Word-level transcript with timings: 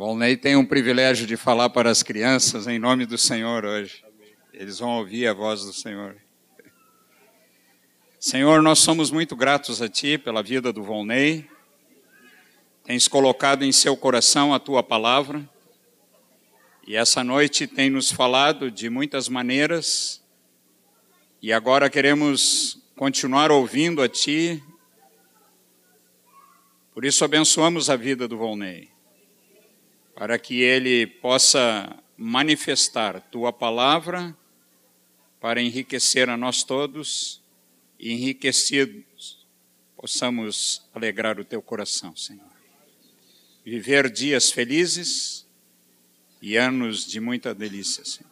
Volney 0.00 0.34
tem 0.34 0.56
um 0.56 0.64
privilégio 0.64 1.26
de 1.26 1.36
falar 1.36 1.68
para 1.68 1.90
as 1.90 2.02
crianças 2.02 2.66
em 2.66 2.78
nome 2.78 3.04
do 3.04 3.18
Senhor 3.18 3.66
hoje. 3.66 4.02
Eles 4.50 4.78
vão 4.78 4.96
ouvir 4.96 5.26
a 5.26 5.34
voz 5.34 5.62
do 5.62 5.74
Senhor. 5.74 6.16
Senhor, 8.18 8.62
nós 8.62 8.78
somos 8.78 9.10
muito 9.10 9.36
gratos 9.36 9.82
a 9.82 9.90
Ti 9.90 10.16
pela 10.16 10.42
vida 10.42 10.72
do 10.72 10.82
Volney. 10.82 11.46
Tens 12.82 13.06
colocado 13.08 13.62
em 13.62 13.72
seu 13.72 13.94
coração 13.94 14.54
a 14.54 14.58
Tua 14.58 14.82
palavra. 14.82 15.46
E 16.86 16.96
essa 16.96 17.22
noite 17.22 17.66
tem 17.66 17.90
nos 17.90 18.10
falado 18.10 18.70
de 18.70 18.88
muitas 18.88 19.28
maneiras. 19.28 20.24
E 21.42 21.52
agora 21.52 21.90
queremos 21.90 22.78
continuar 22.96 23.52
ouvindo 23.52 24.00
a 24.00 24.08
Ti. 24.08 24.64
Por 26.94 27.04
isso 27.04 27.22
abençoamos 27.22 27.90
a 27.90 27.96
vida 27.96 28.26
do 28.26 28.38
Volney 28.38 28.89
para 30.20 30.38
que 30.38 30.60
ele 30.60 31.06
possa 31.06 31.98
manifestar 32.14 33.22
tua 33.30 33.50
palavra 33.50 34.36
para 35.40 35.62
enriquecer 35.62 36.28
a 36.28 36.36
nós 36.36 36.62
todos 36.62 37.40
e 37.98 38.12
enriquecidos 38.12 39.46
possamos 39.96 40.82
alegrar 40.94 41.40
o 41.40 41.44
teu 41.44 41.62
coração, 41.62 42.14
Senhor. 42.14 42.44
Viver 43.64 44.10
dias 44.10 44.50
felizes 44.50 45.46
e 46.42 46.54
anos 46.54 47.06
de 47.06 47.18
muita 47.18 47.54
delícia, 47.54 48.04
Senhor. 48.04 48.30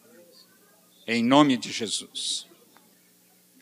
Em 1.06 1.24
nome 1.24 1.56
de 1.56 1.72
Jesus. 1.72 2.46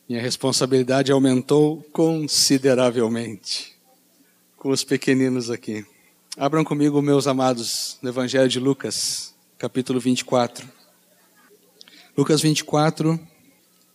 Minha 0.08 0.20
responsabilidade 0.20 1.12
aumentou 1.12 1.80
consideravelmente 1.92 3.76
com 4.56 4.70
os 4.70 4.82
pequeninos 4.82 5.48
aqui. 5.48 5.86
Abram 6.38 6.62
comigo, 6.62 7.00
meus 7.00 7.26
amados, 7.26 7.96
no 8.02 8.10
Evangelho 8.10 8.46
de 8.46 8.60
Lucas, 8.60 9.34
capítulo 9.56 9.98
24. 9.98 10.68
Lucas 12.14 12.42
24, 12.42 13.18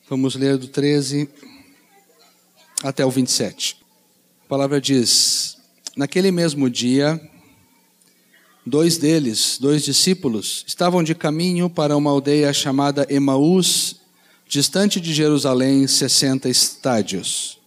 vamos 0.09 0.33
ler 0.33 0.57
do 0.57 0.67
13 0.67 1.29
até 2.81 3.05
o 3.05 3.11
27. 3.11 3.77
A 4.43 4.47
palavra 4.47 4.81
diz: 4.81 5.55
Naquele 5.95 6.31
mesmo 6.31 6.67
dia, 6.67 7.21
dois 8.65 8.97
deles, 8.97 9.59
dois 9.61 9.83
discípulos, 9.83 10.65
estavam 10.65 11.03
de 11.03 11.13
caminho 11.13 11.69
para 11.69 11.95
uma 11.95 12.09
aldeia 12.09 12.51
chamada 12.51 13.05
Emaús, 13.07 13.97
distante 14.47 14.99
de 14.99 15.13
Jerusalém, 15.13 15.85
60 15.85 16.49
estádios 16.49 17.60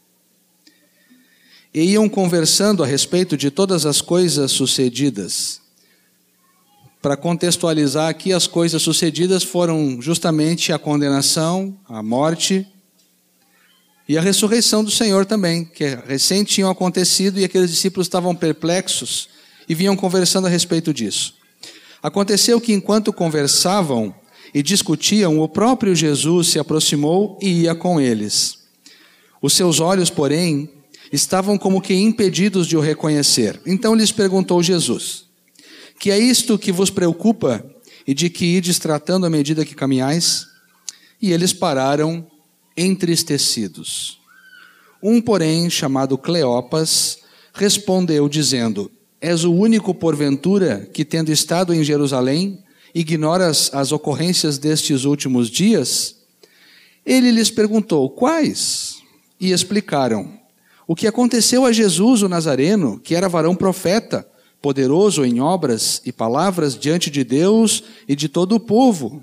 e 1.75 1.83
iam 1.91 2.09
conversando 2.09 2.85
a 2.85 2.87
respeito 2.87 3.37
de 3.37 3.51
todas 3.51 3.85
as 3.85 4.01
coisas 4.01 4.53
sucedidas. 4.53 5.61
Para 7.03 7.17
contextualizar 7.17 8.09
aqui, 8.09 8.33
as 8.33 8.47
coisas 8.47 8.81
sucedidas 8.81 9.43
foram 9.43 10.01
justamente 10.01 10.73
a 10.73 10.79
condenação, 10.79 11.77
a 11.89 12.03
morte 12.03 12.65
e 14.09 14.17
a 14.17 14.21
ressurreição 14.21 14.85
do 14.85 14.91
Senhor 14.91 15.27
também, 15.27 15.65
que 15.65 15.99
recém 16.07 16.45
tinham 16.45 16.71
acontecido 16.71 17.41
e 17.41 17.45
aqueles 17.45 17.71
discípulos 17.71 18.07
estavam 18.07 18.35
perplexos 18.35 19.29
e 19.69 19.75
vinham 19.75 19.97
conversando 19.97 20.47
a 20.47 20.51
respeito 20.51 20.95
disso. 20.95 21.35
Aconteceu 22.03 22.61
que 22.61 22.73
enquanto 22.73 23.13
conversavam 23.13 24.15
e 24.55 24.63
discutiam, 24.63 25.41
o 25.41 25.49
próprio 25.49 25.95
Jesus 25.95 26.49
se 26.49 26.59
aproximou 26.59 27.39
e 27.43 27.63
ia 27.63 27.75
com 27.75 28.01
eles. 28.01 28.59
Os 29.43 29.55
seus 29.55 29.81
olhos, 29.81 30.09
porém, 30.09 30.71
estavam 31.15 31.57
como 31.57 31.81
que 31.81 31.95
impedidos 31.95 32.67
de 32.67 32.77
o 32.77 32.81
reconhecer. 32.81 33.61
Então 33.65 33.95
lhes 33.95 34.11
perguntou 34.11 34.63
Jesus: 34.63 35.27
Que 35.99 36.11
é 36.11 36.19
isto 36.19 36.59
que 36.59 36.73
vos 36.73 36.91
preocupa 36.91 37.65
e 38.07 38.13
de 38.13 38.29
que 38.29 38.45
ides 38.45 38.79
tratando 38.79 39.25
à 39.25 39.31
medida 39.31 39.65
que 39.65 39.75
caminhais? 39.75 40.47
E 41.23 41.33
eles 41.33 41.53
pararam 41.53 42.27
entristecidos. 42.77 44.19
Um, 45.01 45.21
porém, 45.21 45.71
chamado 45.71 46.19
Cleopas, 46.19 47.19
respondeu 47.53 48.29
dizendo: 48.29 48.91
És 49.21 49.45
o 49.45 49.53
único 49.53 49.95
porventura 49.95 50.89
que 50.93 51.05
tendo 51.05 51.31
estado 51.31 51.73
em 51.73 51.85
Jerusalém, 51.85 52.59
ignoras 52.93 53.71
as 53.73 53.93
ocorrências 53.93 54.59
destes 54.59 55.05
últimos 55.05 55.49
dias? 55.49 56.17
Ele 57.07 57.31
lhes 57.31 57.51
perguntou: 57.53 58.11
Quais? 58.11 58.97
E 59.39 59.53
explicaram: 59.53 60.44
o 60.87 60.95
que 60.95 61.07
aconteceu 61.07 61.65
a 61.65 61.73
Jesus 61.73 62.23
o 62.23 62.29
Nazareno, 62.29 62.99
que 62.99 63.15
era 63.15 63.29
varão 63.29 63.55
profeta, 63.55 64.27
poderoso 64.61 65.25
em 65.25 65.41
obras 65.41 66.01
e 66.05 66.13
palavras 66.13 66.79
diante 66.79 67.11
de 67.11 67.25
Deus 67.25 67.85
e 68.09 68.15
de 68.15 68.29
todo 68.29 68.55
o 68.55 68.61
povo. 68.61 69.23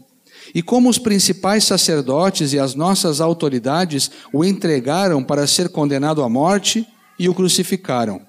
E 0.53 0.61
como 0.61 0.89
os 0.89 0.97
principais 0.97 1.63
sacerdotes 1.63 2.53
e 2.53 2.59
as 2.59 2.75
nossas 2.75 3.21
autoridades 3.21 4.11
o 4.33 4.43
entregaram 4.43 5.23
para 5.23 5.47
ser 5.47 5.69
condenado 5.69 6.23
à 6.23 6.29
morte 6.29 6.85
e 7.17 7.29
o 7.29 7.33
crucificaram. 7.33 8.21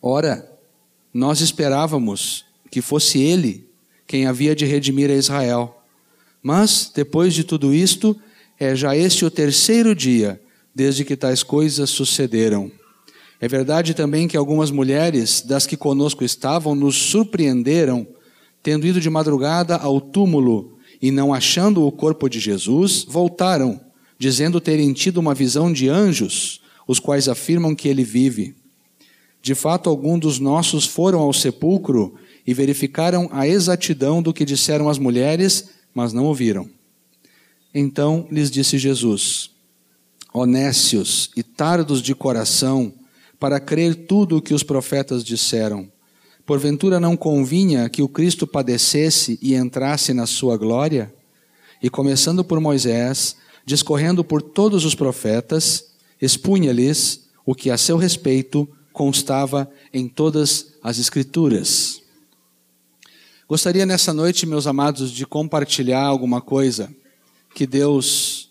Ora, 0.00 0.48
nós 1.12 1.40
esperávamos 1.40 2.44
que 2.70 2.80
fosse 2.80 3.20
ele 3.20 3.68
quem 4.06 4.26
havia 4.26 4.54
de 4.54 4.64
redimir 4.64 5.10
a 5.10 5.14
Israel. 5.14 5.82
Mas, 6.42 6.90
depois 6.94 7.34
de 7.34 7.44
tudo 7.44 7.74
isto, 7.74 8.16
é 8.58 8.74
já 8.74 8.96
este 8.96 9.24
o 9.24 9.30
terceiro 9.30 9.94
dia 9.94 10.40
desde 10.74 11.04
que 11.04 11.16
tais 11.16 11.42
coisas 11.42 11.90
sucederam. 11.90 12.70
É 13.40 13.48
verdade 13.48 13.94
também 13.94 14.28
que 14.28 14.36
algumas 14.36 14.70
mulheres, 14.70 15.40
das 15.40 15.66
que 15.66 15.76
conosco 15.76 16.22
estavam, 16.24 16.74
nos 16.74 16.96
surpreenderam, 16.96 18.06
tendo 18.62 18.86
ido 18.86 19.00
de 19.00 19.08
madrugada 19.08 19.76
ao 19.76 20.00
túmulo 20.00 20.76
e 21.00 21.10
não 21.10 21.32
achando 21.32 21.86
o 21.86 21.90
corpo 21.90 22.28
de 22.28 22.38
Jesus, 22.38 23.06
voltaram, 23.08 23.80
dizendo 24.18 24.60
terem 24.60 24.92
tido 24.92 25.16
uma 25.16 25.34
visão 25.34 25.72
de 25.72 25.88
anjos, 25.88 26.60
os 26.86 26.98
quais 26.98 27.28
afirmam 27.28 27.74
que 27.74 27.88
ele 27.88 28.04
vive. 28.04 28.54
De 29.42 29.54
fato, 29.54 29.88
alguns 29.88 30.20
dos 30.20 30.38
nossos 30.38 30.84
foram 30.84 31.20
ao 31.20 31.32
sepulcro 31.32 32.14
e 32.46 32.52
verificaram 32.52 33.28
a 33.32 33.48
exatidão 33.48 34.20
do 34.20 34.34
que 34.34 34.44
disseram 34.44 34.88
as 34.88 34.98
mulheres, 34.98 35.70
mas 35.94 36.12
não 36.12 36.26
ouviram. 36.26 36.68
Então 37.74 38.26
lhes 38.30 38.50
disse 38.50 38.76
Jesus: 38.76 39.50
honécios 40.32 41.30
e 41.36 41.42
tardos 41.42 42.00
de 42.02 42.14
coração, 42.14 42.92
para 43.38 43.58
crer 43.58 43.94
tudo 44.06 44.36
o 44.36 44.42
que 44.42 44.52
os 44.52 44.62
profetas 44.62 45.24
disseram. 45.24 45.90
Porventura 46.44 47.00
não 47.00 47.16
convinha 47.16 47.88
que 47.88 48.02
o 48.02 48.08
Cristo 48.08 48.46
padecesse 48.46 49.38
e 49.40 49.54
entrasse 49.54 50.12
na 50.12 50.26
sua 50.26 50.56
glória? 50.56 51.14
E 51.82 51.88
começando 51.88 52.44
por 52.44 52.60
Moisés, 52.60 53.36
discorrendo 53.64 54.22
por 54.22 54.42
todos 54.42 54.84
os 54.84 54.94
profetas, 54.94 55.92
expunha-lhes 56.20 57.28
o 57.46 57.54
que 57.54 57.70
a 57.70 57.78
seu 57.78 57.96
respeito 57.96 58.68
constava 58.92 59.70
em 59.92 60.08
todas 60.08 60.74
as 60.82 60.98
Escrituras. 60.98 62.02
Gostaria 63.48 63.86
nessa 63.86 64.12
noite, 64.12 64.46
meus 64.46 64.66
amados, 64.66 65.10
de 65.10 65.26
compartilhar 65.26 66.02
alguma 66.02 66.40
coisa 66.40 66.94
que 67.54 67.66
Deus 67.66 68.50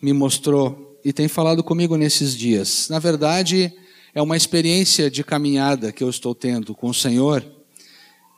me 0.00 0.12
mostrou 0.12 0.91
e 1.04 1.12
tem 1.12 1.28
falado 1.28 1.62
comigo 1.62 1.96
nesses 1.96 2.36
dias. 2.36 2.88
Na 2.88 2.98
verdade, 2.98 3.72
é 4.14 4.20
uma 4.20 4.36
experiência 4.36 5.10
de 5.10 5.24
caminhada 5.24 5.92
que 5.92 6.02
eu 6.04 6.10
estou 6.10 6.34
tendo 6.34 6.74
com 6.74 6.88
o 6.88 6.94
Senhor 6.94 7.44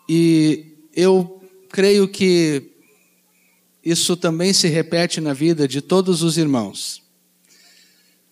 e 0.08 0.66
eu 0.94 1.42
creio 1.68 2.06
que 2.06 2.70
isso 3.84 4.16
também 4.16 4.52
se 4.52 4.68
repete 4.68 5.20
na 5.20 5.32
vida 5.32 5.68
de 5.68 5.80
todos 5.80 6.22
os 6.22 6.38
irmãos. 6.38 7.02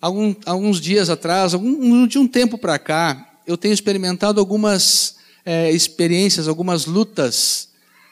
Algum, 0.01 0.35
alguns 0.47 0.81
dias 0.81 1.11
atrás, 1.11 1.55
algum, 1.55 2.07
de 2.07 2.19
um 2.19 2.27
tempo 2.27 2.57
para 2.59 2.79
cá, 2.79 3.39
eu 3.47 3.57
tenho 3.57 3.75
experimentado 3.75 4.41
algumas 4.41 5.17
é, 5.45 5.71
experiências, 5.71 6.49
algumas 6.49 6.87
lutas 6.87 7.69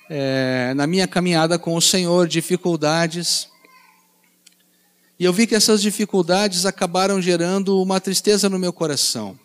é, 0.09 0.73
na 0.75 0.87
minha 0.87 1.07
caminhada 1.07 1.59
com 1.59 1.75
o 1.75 1.81
Senhor, 1.81 2.27
dificuldades. 2.27 3.50
E 5.21 5.25
eu 5.27 5.35
vi 5.35 5.47
que 5.47 5.55
essas 5.55 5.83
dificuldades 5.83 6.65
acabaram 6.65 7.21
gerando 7.21 7.83
uma 7.83 8.01
tristeza 8.01 8.49
no 8.49 8.59
meu 8.59 8.73
coração. 8.73 9.39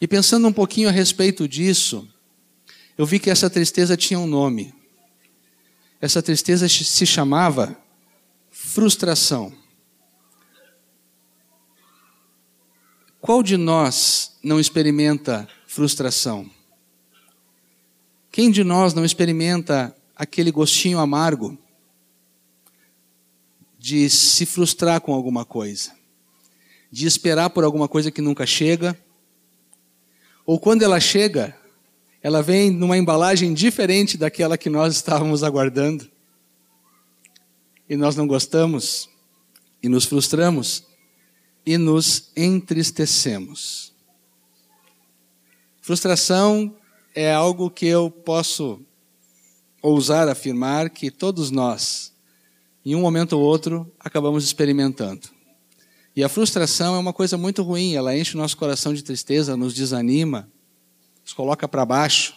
E 0.00 0.06
pensando 0.06 0.46
um 0.46 0.52
pouquinho 0.52 0.88
a 0.88 0.92
respeito 0.92 1.48
disso, 1.48 2.08
eu 2.96 3.04
vi 3.04 3.18
que 3.18 3.30
essa 3.30 3.50
tristeza 3.50 3.96
tinha 3.96 4.16
um 4.16 4.28
nome. 4.28 4.72
Essa 6.00 6.22
tristeza 6.22 6.68
se 6.68 7.04
chamava 7.04 7.76
frustração. 8.48 9.52
Qual 13.20 13.42
de 13.42 13.56
nós 13.56 14.36
não 14.40 14.60
experimenta 14.60 15.48
frustração? 15.66 16.48
Quem 18.30 18.52
de 18.52 18.62
nós 18.62 18.94
não 18.94 19.04
experimenta 19.04 19.96
aquele 20.14 20.52
gostinho 20.52 21.00
amargo 21.00 21.58
de 23.84 24.08
se 24.08 24.46
frustrar 24.46 24.98
com 25.02 25.12
alguma 25.12 25.44
coisa, 25.44 25.92
de 26.90 27.06
esperar 27.06 27.50
por 27.50 27.64
alguma 27.64 27.86
coisa 27.86 28.10
que 28.10 28.22
nunca 28.22 28.46
chega, 28.46 28.98
ou 30.46 30.58
quando 30.58 30.80
ela 30.80 30.98
chega, 30.98 31.54
ela 32.22 32.40
vem 32.42 32.70
numa 32.70 32.96
embalagem 32.96 33.52
diferente 33.52 34.16
daquela 34.16 34.56
que 34.56 34.70
nós 34.70 34.94
estávamos 34.94 35.44
aguardando. 35.44 36.10
E 37.86 37.94
nós 37.94 38.16
não 38.16 38.26
gostamos, 38.26 39.06
e 39.82 39.88
nos 39.90 40.06
frustramos, 40.06 40.86
e 41.66 41.76
nos 41.76 42.32
entristecemos. 42.34 43.92
Frustração 45.82 46.74
é 47.14 47.30
algo 47.30 47.68
que 47.68 47.84
eu 47.84 48.10
posso 48.10 48.80
ousar 49.82 50.26
afirmar 50.26 50.88
que 50.88 51.10
todos 51.10 51.50
nós, 51.50 52.13
em 52.84 52.94
um 52.94 53.00
momento 53.00 53.32
ou 53.34 53.42
outro, 53.42 53.90
acabamos 53.98 54.44
experimentando. 54.44 55.28
E 56.14 56.22
a 56.22 56.28
frustração 56.28 56.94
é 56.94 56.98
uma 56.98 57.12
coisa 57.12 57.36
muito 57.36 57.62
ruim, 57.62 57.94
ela 57.94 58.16
enche 58.16 58.34
o 58.34 58.38
nosso 58.38 58.56
coração 58.56 58.92
de 58.92 59.02
tristeza, 59.02 59.56
nos 59.56 59.74
desanima, 59.74 60.48
nos 61.22 61.32
coloca 61.32 61.66
para 61.66 61.84
baixo. 61.84 62.34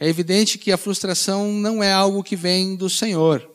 É 0.00 0.08
evidente 0.08 0.58
que 0.58 0.72
a 0.72 0.76
frustração 0.76 1.52
não 1.52 1.82
é 1.82 1.92
algo 1.92 2.24
que 2.24 2.34
vem 2.34 2.74
do 2.74 2.90
Senhor. 2.90 3.48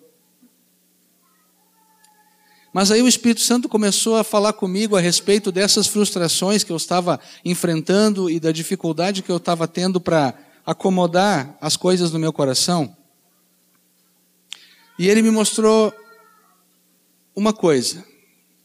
Mas 2.71 2.91
aí 2.91 3.01
o 3.01 3.07
Espírito 3.07 3.41
Santo 3.41 3.67
começou 3.67 4.17
a 4.17 4.23
falar 4.23 4.53
comigo 4.53 4.95
a 4.95 4.99
respeito 4.99 5.51
dessas 5.51 5.87
frustrações 5.87 6.63
que 6.63 6.71
eu 6.71 6.77
estava 6.77 7.19
enfrentando 7.43 8.29
e 8.29 8.39
da 8.39 8.51
dificuldade 8.51 9.23
que 9.23 9.31
eu 9.31 9.37
estava 9.37 9.67
tendo 9.67 9.99
para 9.99 10.35
acomodar 10.65 11.57
as 11.59 11.75
coisas 11.75 12.11
no 12.11 12.19
meu 12.19 12.31
coração. 12.31 12.96
E 14.97 15.07
ele 15.07 15.21
me 15.21 15.31
mostrou 15.31 15.94
uma 17.35 17.53
coisa. 17.53 18.03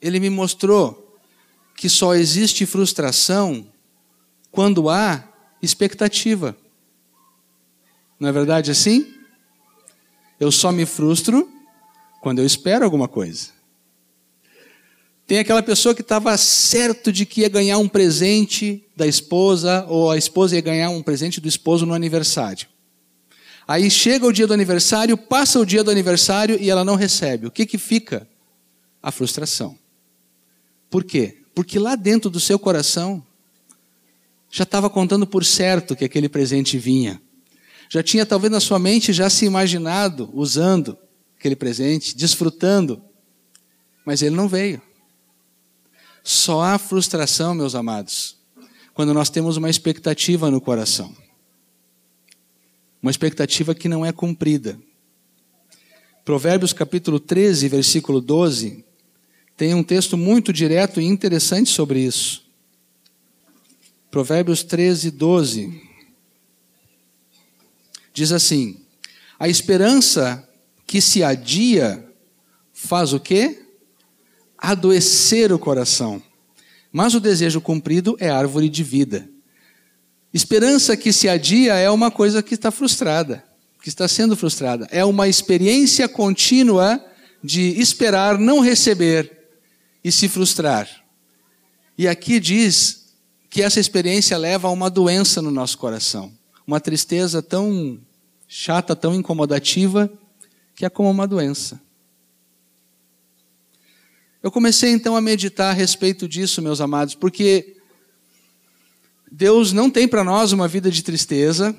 Ele 0.00 0.18
me 0.18 0.30
mostrou 0.30 1.18
que 1.76 1.88
só 1.88 2.14
existe 2.14 2.64
frustração 2.64 3.66
quando 4.50 4.88
há 4.88 5.28
expectativa. 5.60 6.56
Não 8.18 8.28
é 8.28 8.32
verdade 8.32 8.70
assim? 8.70 9.14
Eu 10.38 10.50
só 10.50 10.72
me 10.72 10.86
frustro 10.86 11.50
quando 12.20 12.38
eu 12.38 12.46
espero 12.46 12.84
alguma 12.84 13.08
coisa. 13.08 13.50
Tem 15.26 15.38
aquela 15.38 15.62
pessoa 15.62 15.94
que 15.94 16.02
estava 16.02 16.36
certo 16.36 17.12
de 17.12 17.24
que 17.24 17.42
ia 17.42 17.48
ganhar 17.48 17.78
um 17.78 17.88
presente 17.88 18.84
da 18.96 19.06
esposa, 19.06 19.86
ou 19.88 20.10
a 20.10 20.16
esposa 20.16 20.56
ia 20.56 20.60
ganhar 20.60 20.90
um 20.90 21.02
presente 21.02 21.40
do 21.40 21.48
esposo 21.48 21.86
no 21.86 21.94
aniversário. 21.94 22.68
Aí 23.72 23.90
chega 23.90 24.26
o 24.26 24.32
dia 24.34 24.46
do 24.46 24.52
aniversário, 24.52 25.16
passa 25.16 25.58
o 25.58 25.64
dia 25.64 25.82
do 25.82 25.90
aniversário 25.90 26.60
e 26.60 26.68
ela 26.68 26.84
não 26.84 26.94
recebe. 26.94 27.46
O 27.46 27.50
que, 27.50 27.64
que 27.64 27.78
fica? 27.78 28.28
A 29.02 29.10
frustração. 29.10 29.78
Por 30.90 31.02
quê? 31.02 31.38
Porque 31.54 31.78
lá 31.78 31.94
dentro 31.94 32.28
do 32.28 32.38
seu 32.38 32.58
coração 32.58 33.26
já 34.50 34.64
estava 34.64 34.90
contando 34.90 35.26
por 35.26 35.42
certo 35.42 35.96
que 35.96 36.04
aquele 36.04 36.28
presente 36.28 36.76
vinha. 36.76 37.18
Já 37.88 38.02
tinha 38.02 38.26
talvez 38.26 38.52
na 38.52 38.60
sua 38.60 38.78
mente 38.78 39.10
já 39.10 39.30
se 39.30 39.46
imaginado 39.46 40.28
usando 40.34 40.98
aquele 41.38 41.56
presente, 41.56 42.14
desfrutando, 42.14 43.02
mas 44.04 44.20
ele 44.20 44.36
não 44.36 44.48
veio. 44.48 44.82
Só 46.22 46.60
há 46.60 46.76
frustração, 46.76 47.54
meus 47.54 47.74
amados, 47.74 48.36
quando 48.92 49.14
nós 49.14 49.30
temos 49.30 49.56
uma 49.56 49.70
expectativa 49.70 50.50
no 50.50 50.60
coração. 50.60 51.21
Uma 53.02 53.10
expectativa 53.10 53.74
que 53.74 53.88
não 53.88 54.06
é 54.06 54.12
cumprida. 54.12 54.78
Provérbios 56.24 56.72
capítulo 56.72 57.18
13, 57.18 57.68
versículo 57.68 58.20
12, 58.20 58.84
tem 59.56 59.74
um 59.74 59.82
texto 59.82 60.16
muito 60.16 60.52
direto 60.52 61.00
e 61.00 61.04
interessante 61.04 61.68
sobre 61.68 62.00
isso. 62.00 62.44
Provérbios 64.10 64.62
13, 64.62 65.10
12. 65.10 65.82
Diz 68.14 68.30
assim: 68.30 68.80
A 69.38 69.48
esperança 69.48 70.48
que 70.86 71.00
se 71.00 71.24
adia 71.24 72.08
faz 72.72 73.12
o 73.12 73.18
quê? 73.18 73.62
adoecer 74.62 75.52
o 75.52 75.58
coração. 75.58 76.22
Mas 76.92 77.14
o 77.14 77.20
desejo 77.20 77.60
cumprido 77.60 78.16
é 78.20 78.30
árvore 78.30 78.68
de 78.68 78.84
vida. 78.84 79.28
Esperança 80.32 80.96
que 80.96 81.12
se 81.12 81.28
adia 81.28 81.74
é 81.74 81.90
uma 81.90 82.10
coisa 82.10 82.42
que 82.42 82.54
está 82.54 82.70
frustrada, 82.70 83.44
que 83.82 83.88
está 83.88 84.08
sendo 84.08 84.34
frustrada. 84.34 84.88
É 84.90 85.04
uma 85.04 85.28
experiência 85.28 86.08
contínua 86.08 87.04
de 87.44 87.78
esperar, 87.78 88.38
não 88.38 88.60
receber 88.60 89.30
e 90.02 90.10
se 90.10 90.28
frustrar. 90.28 90.88
E 91.98 92.08
aqui 92.08 92.40
diz 92.40 93.12
que 93.50 93.62
essa 93.62 93.78
experiência 93.78 94.38
leva 94.38 94.68
a 94.68 94.70
uma 94.70 94.88
doença 94.88 95.42
no 95.42 95.50
nosso 95.50 95.76
coração. 95.76 96.32
Uma 96.66 96.80
tristeza 96.80 97.42
tão 97.42 98.00
chata, 98.48 98.96
tão 98.96 99.14
incomodativa, 99.14 100.10
que 100.74 100.86
é 100.86 100.88
como 100.88 101.10
uma 101.10 101.26
doença. 101.26 101.80
Eu 104.42 104.50
comecei 104.50 104.90
então 104.90 105.14
a 105.14 105.20
meditar 105.20 105.70
a 105.70 105.74
respeito 105.74 106.26
disso, 106.26 106.62
meus 106.62 106.80
amados, 106.80 107.14
porque 107.14 107.71
Deus 109.34 109.72
não 109.72 109.90
tem 109.90 110.06
para 110.06 110.22
nós 110.22 110.52
uma 110.52 110.68
vida 110.68 110.90
de 110.90 111.02
tristeza, 111.02 111.74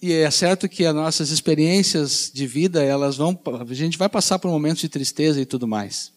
e 0.00 0.14
é 0.14 0.30
certo 0.30 0.66
que 0.66 0.86
as 0.86 0.94
nossas 0.94 1.28
experiências 1.28 2.30
de 2.32 2.46
vida, 2.46 2.82
elas 2.82 3.18
vão, 3.18 3.38
a 3.60 3.74
gente 3.74 3.98
vai 3.98 4.08
passar 4.08 4.38
por 4.38 4.50
momentos 4.50 4.80
de 4.80 4.88
tristeza 4.88 5.38
e 5.38 5.44
tudo 5.44 5.68
mais. 5.68 6.10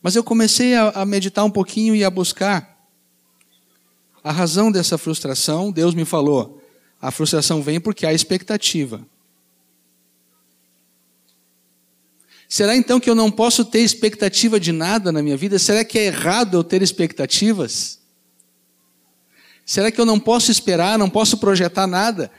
Mas 0.00 0.14
eu 0.14 0.22
comecei 0.22 0.76
a, 0.76 0.90
a 0.90 1.04
meditar 1.04 1.44
um 1.44 1.50
pouquinho 1.50 1.92
e 1.92 2.04
a 2.04 2.10
buscar 2.10 2.78
a 4.22 4.30
razão 4.30 4.70
dessa 4.70 4.96
frustração. 4.96 5.72
Deus 5.72 5.92
me 5.92 6.04
falou: 6.04 6.62
a 7.02 7.10
frustração 7.10 7.60
vem 7.60 7.80
porque 7.80 8.06
há 8.06 8.12
expectativa. 8.12 9.04
Será 12.48 12.76
então 12.76 13.00
que 13.00 13.10
eu 13.10 13.14
não 13.16 13.28
posso 13.28 13.64
ter 13.64 13.80
expectativa 13.80 14.60
de 14.60 14.70
nada 14.70 15.10
na 15.10 15.20
minha 15.20 15.36
vida? 15.36 15.58
Será 15.58 15.84
que 15.84 15.98
é 15.98 16.06
errado 16.06 16.56
eu 16.56 16.62
ter 16.62 16.80
expectativas? 16.80 17.97
Será 19.68 19.92
que 19.92 20.00
eu 20.00 20.06
não 20.06 20.18
posso 20.18 20.50
esperar, 20.50 20.98
não 20.98 21.10
posso 21.10 21.36
projetar 21.36 21.86
nada? 21.86 22.30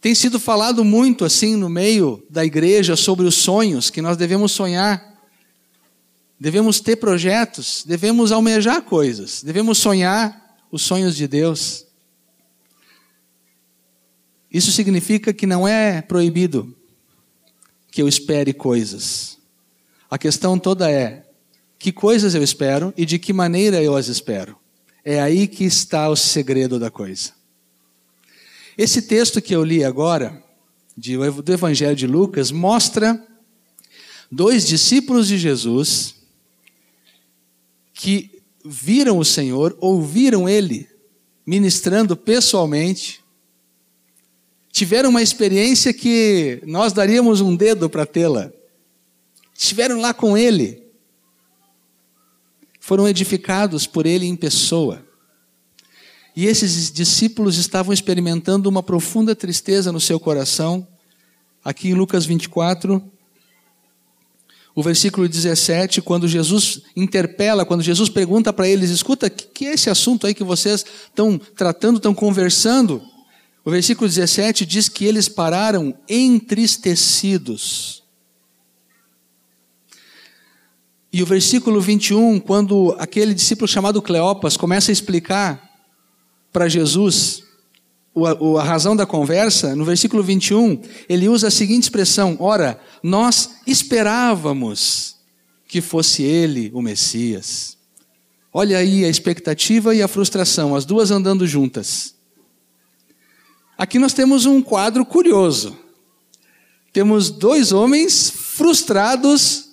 Tem 0.00 0.14
sido 0.14 0.40
falado 0.40 0.82
muito 0.82 1.26
assim 1.26 1.54
no 1.54 1.68
meio 1.68 2.24
da 2.30 2.42
igreja 2.42 2.96
sobre 2.96 3.26
os 3.26 3.34
sonhos, 3.34 3.90
que 3.90 4.00
nós 4.00 4.16
devemos 4.16 4.50
sonhar, 4.52 5.14
devemos 6.40 6.80
ter 6.80 6.96
projetos, 6.96 7.84
devemos 7.86 8.32
almejar 8.32 8.80
coisas, 8.80 9.42
devemos 9.42 9.76
sonhar 9.76 10.58
os 10.72 10.80
sonhos 10.80 11.14
de 11.14 11.28
Deus. 11.28 11.84
Isso 14.50 14.72
significa 14.72 15.34
que 15.34 15.46
não 15.46 15.68
é 15.68 16.00
proibido 16.00 16.74
que 17.90 18.00
eu 18.00 18.08
espere 18.08 18.54
coisas. 18.54 19.36
A 20.10 20.16
questão 20.16 20.58
toda 20.58 20.90
é: 20.90 21.26
que 21.78 21.92
coisas 21.92 22.34
eu 22.34 22.42
espero 22.42 22.94
e 22.96 23.04
de 23.04 23.18
que 23.18 23.34
maneira 23.34 23.82
eu 23.82 23.94
as 23.94 24.08
espero? 24.08 24.56
É 25.04 25.20
aí 25.20 25.46
que 25.46 25.64
está 25.64 26.08
o 26.08 26.16
segredo 26.16 26.78
da 26.78 26.90
coisa. 26.90 27.32
Esse 28.76 29.02
texto 29.02 29.40
que 29.40 29.54
eu 29.54 29.64
li 29.64 29.84
agora, 29.84 30.42
do 30.96 31.52
Evangelho 31.52 31.96
de 31.96 32.06
Lucas, 32.06 32.50
mostra 32.50 33.24
dois 34.30 34.66
discípulos 34.66 35.28
de 35.28 35.38
Jesus 35.38 36.14
que 37.92 38.42
viram 38.64 39.18
o 39.18 39.24
Senhor, 39.24 39.76
ouviram 39.80 40.48
ele 40.48 40.88
ministrando 41.46 42.14
pessoalmente, 42.16 43.24
tiveram 44.70 45.08
uma 45.08 45.22
experiência 45.22 45.94
que 45.94 46.62
nós 46.66 46.92
daríamos 46.92 47.40
um 47.40 47.56
dedo 47.56 47.88
para 47.88 48.04
tê-la. 48.04 48.52
Estiveram 49.56 49.98
lá 49.98 50.12
com 50.12 50.36
ele. 50.36 50.87
Foram 52.88 53.06
edificados 53.06 53.86
por 53.86 54.06
ele 54.06 54.24
em 54.24 54.34
pessoa. 54.34 55.04
E 56.34 56.46
esses 56.46 56.90
discípulos 56.90 57.58
estavam 57.58 57.92
experimentando 57.92 58.66
uma 58.66 58.82
profunda 58.82 59.36
tristeza 59.36 59.92
no 59.92 60.00
seu 60.00 60.18
coração. 60.18 60.88
Aqui 61.62 61.88
em 61.90 61.92
Lucas 61.92 62.24
24, 62.24 63.02
o 64.74 64.82
versículo 64.82 65.28
17, 65.28 66.00
quando 66.00 66.26
Jesus 66.26 66.80
interpela, 66.96 67.66
quando 67.66 67.82
Jesus 67.82 68.08
pergunta 68.08 68.54
para 68.54 68.66
eles: 68.66 68.88
escuta, 68.88 69.26
o 69.26 69.30
que 69.30 69.66
é 69.66 69.74
esse 69.74 69.90
assunto 69.90 70.26
aí 70.26 70.32
que 70.32 70.42
vocês 70.42 70.82
estão 71.08 71.38
tratando, 71.38 71.98
estão 71.98 72.14
conversando? 72.14 73.02
O 73.66 73.70
versículo 73.70 74.08
17 74.08 74.64
diz 74.64 74.88
que 74.88 75.04
eles 75.04 75.28
pararam 75.28 75.94
entristecidos. 76.08 78.02
E 81.12 81.22
o 81.22 81.26
versículo 81.26 81.80
21, 81.80 82.38
quando 82.38 82.94
aquele 82.98 83.32
discípulo 83.32 83.66
chamado 83.66 84.02
Cleopas 84.02 84.56
começa 84.56 84.90
a 84.90 84.92
explicar 84.92 85.62
para 86.52 86.68
Jesus 86.68 87.42
a 88.56 88.62
razão 88.62 88.96
da 88.96 89.06
conversa, 89.06 89.74
no 89.74 89.84
versículo 89.84 90.22
21, 90.22 90.82
ele 91.08 91.28
usa 91.28 91.48
a 91.48 91.50
seguinte 91.50 91.84
expressão: 91.84 92.36
Ora, 92.40 92.78
nós 93.02 93.50
esperávamos 93.66 95.16
que 95.66 95.80
fosse 95.80 96.22
ele 96.22 96.70
o 96.74 96.82
Messias. 96.82 97.76
Olha 98.52 98.78
aí 98.78 99.04
a 99.04 99.08
expectativa 99.08 99.94
e 99.94 100.02
a 100.02 100.08
frustração, 100.08 100.74
as 100.74 100.84
duas 100.84 101.10
andando 101.10 101.46
juntas. 101.46 102.14
Aqui 103.76 103.98
nós 103.98 104.12
temos 104.12 104.44
um 104.44 104.60
quadro 104.60 105.06
curioso. 105.06 105.78
Temos 106.92 107.30
dois 107.30 107.70
homens 107.70 108.30
frustrados 108.30 109.67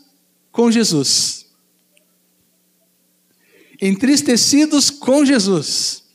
com 0.56 0.72
Jesus. 0.72 1.48
Entristecidos 3.82 4.90
com 4.90 5.26
Jesus. 5.26 6.06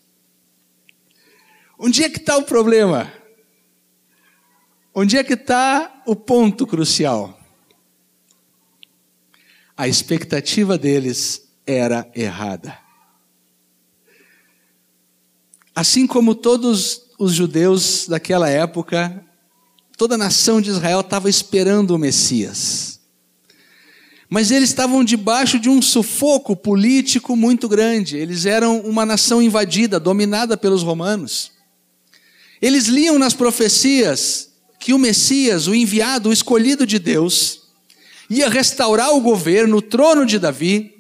Onde 1.79 2.03
é 2.03 2.09
que 2.09 2.17
está 2.17 2.39
o 2.39 2.45
problema? 2.45 3.13
Onde 4.95 5.19
é 5.19 5.23
que 5.23 5.35
está 5.35 6.03
o 6.07 6.17
ponto 6.17 6.67
crucial? 6.67 7.39
A 9.77 9.87
expectativa 9.87 10.79
deles 10.79 11.47
era 11.67 12.11
errada. 12.15 12.79
Assim 15.75 16.07
como 16.07 16.35
todos 16.35 17.11
os 17.19 17.35
judeus 17.35 18.09
daquela 18.09 18.49
época, 18.49 19.23
toda 19.99 20.15
a 20.15 20.19
nação 20.19 20.63
de 20.63 20.71
Israel 20.71 21.01
estava 21.01 21.29
esperando 21.29 21.91
o 21.91 21.99
Messias. 21.99 23.00
Mas 24.31 24.53
eles 24.53 24.69
estavam 24.69 25.03
debaixo 25.03 25.59
de 25.59 25.69
um 25.69 25.83
sufoco 25.83 26.55
político 26.55 27.35
muito 27.35 27.69
grande. 27.69 28.17
Eles 28.17 28.47
eram 28.47 28.79
uma 28.83 29.05
nação 29.05 29.43
invadida, 29.43 29.99
dominada 29.99 30.57
pelos 30.57 30.85
romanos. 30.85 31.51
Eles 32.63 32.87
liam 32.87 33.19
nas 33.19 33.35
profecias 33.35 34.51
que 34.79 34.95
o 34.95 34.99
Messias, 34.99 35.67
o 35.67 35.75
enviado, 35.75 36.29
o 36.29 36.33
escolhido 36.33 36.87
de 36.87 37.01
Deus, 37.01 37.63
ia 38.31 38.49
restaurar 38.49 39.13
o 39.15 39.21
governo, 39.21 39.79
o 39.79 39.83
trono 39.83 40.25
de 40.25 40.39
Davi, 40.39 40.95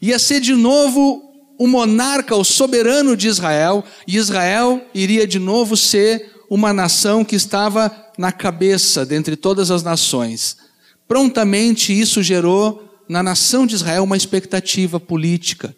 ia 0.00 0.18
ser 0.18 0.40
de 0.40 0.54
novo 0.54 1.22
o 1.58 1.66
monarca, 1.66 2.34
o 2.34 2.44
soberano 2.44 3.14
de 3.14 3.28
Israel, 3.28 3.84
e 4.08 4.16
Israel 4.16 4.82
iria 4.94 5.26
de 5.26 5.38
novo 5.38 5.76
ser 5.76 6.32
uma 6.48 6.72
nação 6.72 7.24
que 7.24 7.36
estava 7.36 7.94
na 8.16 8.32
cabeça 8.32 9.04
dentre 9.04 9.36
todas 9.36 9.70
as 9.70 9.82
nações. 9.82 10.63
Prontamente 11.06 11.98
isso 11.98 12.22
gerou 12.22 12.88
na 13.08 13.22
nação 13.22 13.66
de 13.66 13.74
Israel 13.74 14.04
uma 14.04 14.16
expectativa 14.16 14.98
política, 14.98 15.74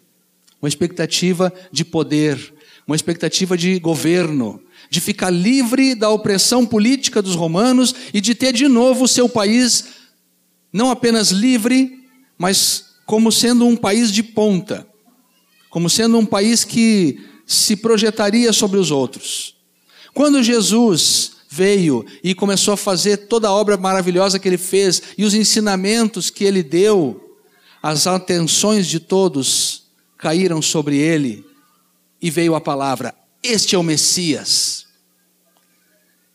uma 0.61 0.69
expectativa 0.69 1.53
de 1.71 1.83
poder, 1.83 2.53
uma 2.87 2.95
expectativa 2.95 3.57
de 3.57 3.79
governo, 3.79 4.61
de 4.89 5.01
ficar 5.01 5.29
livre 5.29 5.93
da 5.93 6.09
opressão 6.09 6.65
política 6.65 7.21
dos 7.21 7.35
romanos 7.35 7.93
e 8.13 8.21
de 8.21 8.33
ter 8.33 8.53
de 8.53 8.67
novo 8.67 9.03
o 9.03 9.07
seu 9.07 9.27
país 9.27 9.85
não 10.71 10.91
apenas 10.91 11.31
livre, 11.31 12.03
mas 12.37 12.85
como 13.05 13.31
sendo 13.31 13.65
um 13.65 13.75
país 13.75 14.11
de 14.11 14.23
ponta 14.23 14.87
como 15.69 15.89
sendo 15.89 16.17
um 16.17 16.25
país 16.25 16.63
que 16.63 17.19
se 17.45 17.75
projetaria 17.75 18.51
sobre 18.51 18.79
os 18.79 18.91
outros. 18.91 19.55
Quando 20.13 20.41
Jesus 20.41 21.33
veio 21.49 22.05
e 22.23 22.35
começou 22.35 22.73
a 22.73 22.77
fazer 22.77 23.27
toda 23.27 23.47
a 23.47 23.53
obra 23.53 23.77
maravilhosa 23.77 24.39
que 24.39 24.47
ele 24.47 24.57
fez 24.57 25.01
e 25.17 25.23
os 25.23 25.33
ensinamentos 25.33 26.29
que 26.29 26.43
ele 26.43 26.61
deu, 26.61 27.39
as 27.81 28.07
atenções 28.07 28.87
de 28.87 28.99
todos 28.99 29.83
caíram 30.17 30.61
sobre 30.61 30.97
ele 30.97 31.45
e 32.21 32.29
veio 32.29 32.55
a 32.55 32.61
palavra: 32.61 33.15
Este 33.41 33.75
é 33.75 33.77
o 33.77 33.83
Messias. 33.83 34.85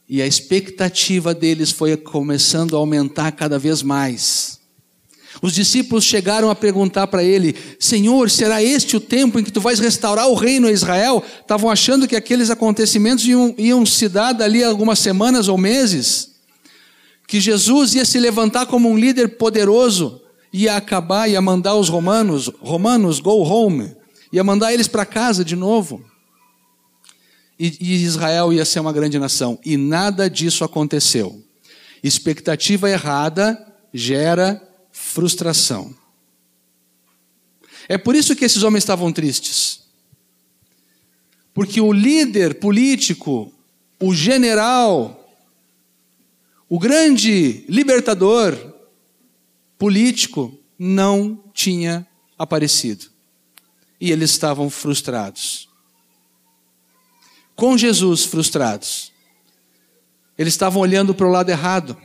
E 0.09 0.21
a 0.21 0.27
expectativa 0.27 1.35
deles 1.35 1.71
foi 1.71 1.97
começando 1.97 2.77
a 2.77 2.79
aumentar 2.79 3.33
cada 3.33 3.59
vez 3.59 3.83
mais. 3.83 4.52
Os 5.43 5.53
discípulos 5.53 6.05
chegaram 6.05 6.49
a 6.49 6.55
perguntar 6.55 7.09
para 7.09 7.25
ele: 7.25 7.57
Senhor, 7.81 8.31
será 8.31 8.63
este 8.63 8.97
o 8.97 9.01
tempo 9.01 9.41
em 9.41 9.45
que 9.45 9.51
tu 9.51 9.61
vais 9.61 9.81
restaurar 9.81 10.29
o 10.29 10.35
reino 10.35 10.69
a 10.69 10.73
Israel? 10.73 11.23
Estavam 11.41 11.69
achando 11.69 12.07
que 12.07 12.15
aqueles 12.15 12.49
acontecimentos 12.49 13.27
iam, 13.27 13.53
iam 13.59 13.85
se 13.85 14.09
dar 14.09 14.33
dali 14.33 14.63
algumas 14.63 15.01
semanas 15.01 15.49
ou 15.49 15.59
meses. 15.59 16.31
Que 17.27 17.41
Jesus 17.41 17.95
ia 17.97 18.05
se 18.05 18.21
levantar 18.21 18.67
como 18.67 18.89
um 18.89 18.97
líder 18.97 19.37
poderoso, 19.37 20.23
ia 20.53 20.77
acabar, 20.77 21.29
ia 21.29 21.41
mandar 21.41 21.75
os 21.75 21.89
romanos, 21.89 22.49
romanos, 22.61 23.19
go 23.19 23.43
home, 23.43 23.97
ia 24.33 24.45
mandar 24.45 24.73
eles 24.73 24.87
para 24.87 25.05
casa 25.05 25.45
de 25.45 25.57
novo. 25.57 26.05
E, 27.59 27.79
e 27.81 28.05
Israel 28.05 28.53
ia 28.53 28.65
ser 28.65 28.79
uma 28.79 28.93
grande 28.93 29.19
nação. 29.19 29.59
E 29.65 29.77
nada 29.77 30.31
disso 30.31 30.63
aconteceu. 30.63 31.43
Expectativa 32.03 32.89
errada 32.89 33.59
gera 33.93 34.61
frustração. 35.03 35.95
É 37.89 37.99
por 37.99 38.15
isso 38.15 38.37
que 38.37 38.45
esses 38.45 38.63
homens 38.63 38.85
estavam 38.85 39.13
tristes. 39.13 39.83
Porque 41.53 41.81
o 41.81 41.93
líder 41.93 42.55
político, 42.61 43.53
o 44.01 44.15
general, 44.15 45.29
o 46.69 46.79
grande 46.79 47.65
libertador 47.69 48.57
político 49.77 50.57
não 50.79 51.43
tinha 51.53 52.07
aparecido. 52.39 53.07
E 54.01 54.11
eles 54.11 54.31
estavam 54.31 54.71
frustrados. 54.71 55.69
Com 57.55 57.77
Jesus 57.77 58.25
frustrados. 58.25 59.13
Eles 60.39 60.55
estavam 60.55 60.81
olhando 60.81 61.15
para 61.15 61.27
o 61.27 61.31
lado 61.31 61.51
errado. 61.51 62.01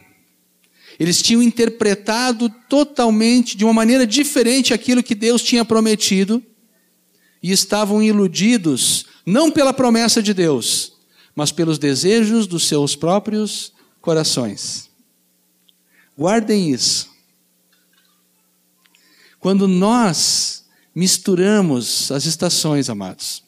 Eles 1.00 1.22
tinham 1.22 1.42
interpretado 1.42 2.50
totalmente, 2.68 3.56
de 3.56 3.64
uma 3.64 3.74
maneira 3.74 4.06
diferente, 4.06 4.74
aquilo 4.74 5.04
que 5.04 5.14
Deus 5.14 5.42
tinha 5.42 5.64
prometido 5.64 6.44
e 7.42 7.52
estavam 7.52 8.02
iludidos, 8.02 9.06
não 9.26 9.52
pela 9.52 9.74
promessa 9.74 10.24
de 10.24 10.34
Deus, 10.34 10.94
mas 11.36 11.52
pelos 11.52 11.78
desejos 11.78 12.48
dos 12.48 12.68
seus 12.68 12.96
próprios 12.96 13.72
corações. 14.02 14.90
Guardem 16.18 16.72
isso. 16.72 17.10
Quando 19.40 19.68
nós 19.68 20.66
misturamos 20.96 22.12
as 22.12 22.26
estações, 22.26 22.90
amados, 22.90 23.44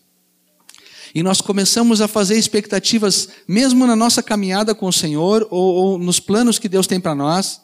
e 1.14 1.24
nós 1.24 1.42
começamos 1.42 2.02
a 2.02 2.08
fazer 2.08 2.38
expectativas, 2.38 3.30
mesmo 3.48 3.88
na 3.88 3.96
nossa 3.96 4.22
caminhada 4.22 4.76
com 4.76 4.88
o 4.88 4.94
Senhor, 4.94 5.48
ou, 5.50 5.76
ou 5.76 5.98
nos 5.98 6.20
planos 6.20 6.60
que 6.60 6.70
Deus 6.70 6.88
tem 6.88 7.00
para 7.00 7.16
nós. 7.16 7.62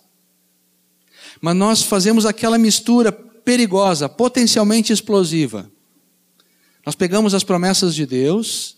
Mas 1.42 1.56
nós 1.56 1.82
fazemos 1.84 2.26
aquela 2.26 2.58
mistura 2.58 3.12
perigosa, 3.12 4.10
potencialmente 4.10 4.92
explosiva. 4.92 5.70
Nós 6.86 6.96
pegamos 6.96 7.34
as 7.34 7.44
promessas 7.44 7.94
de 7.94 8.06
Deus 8.06 8.78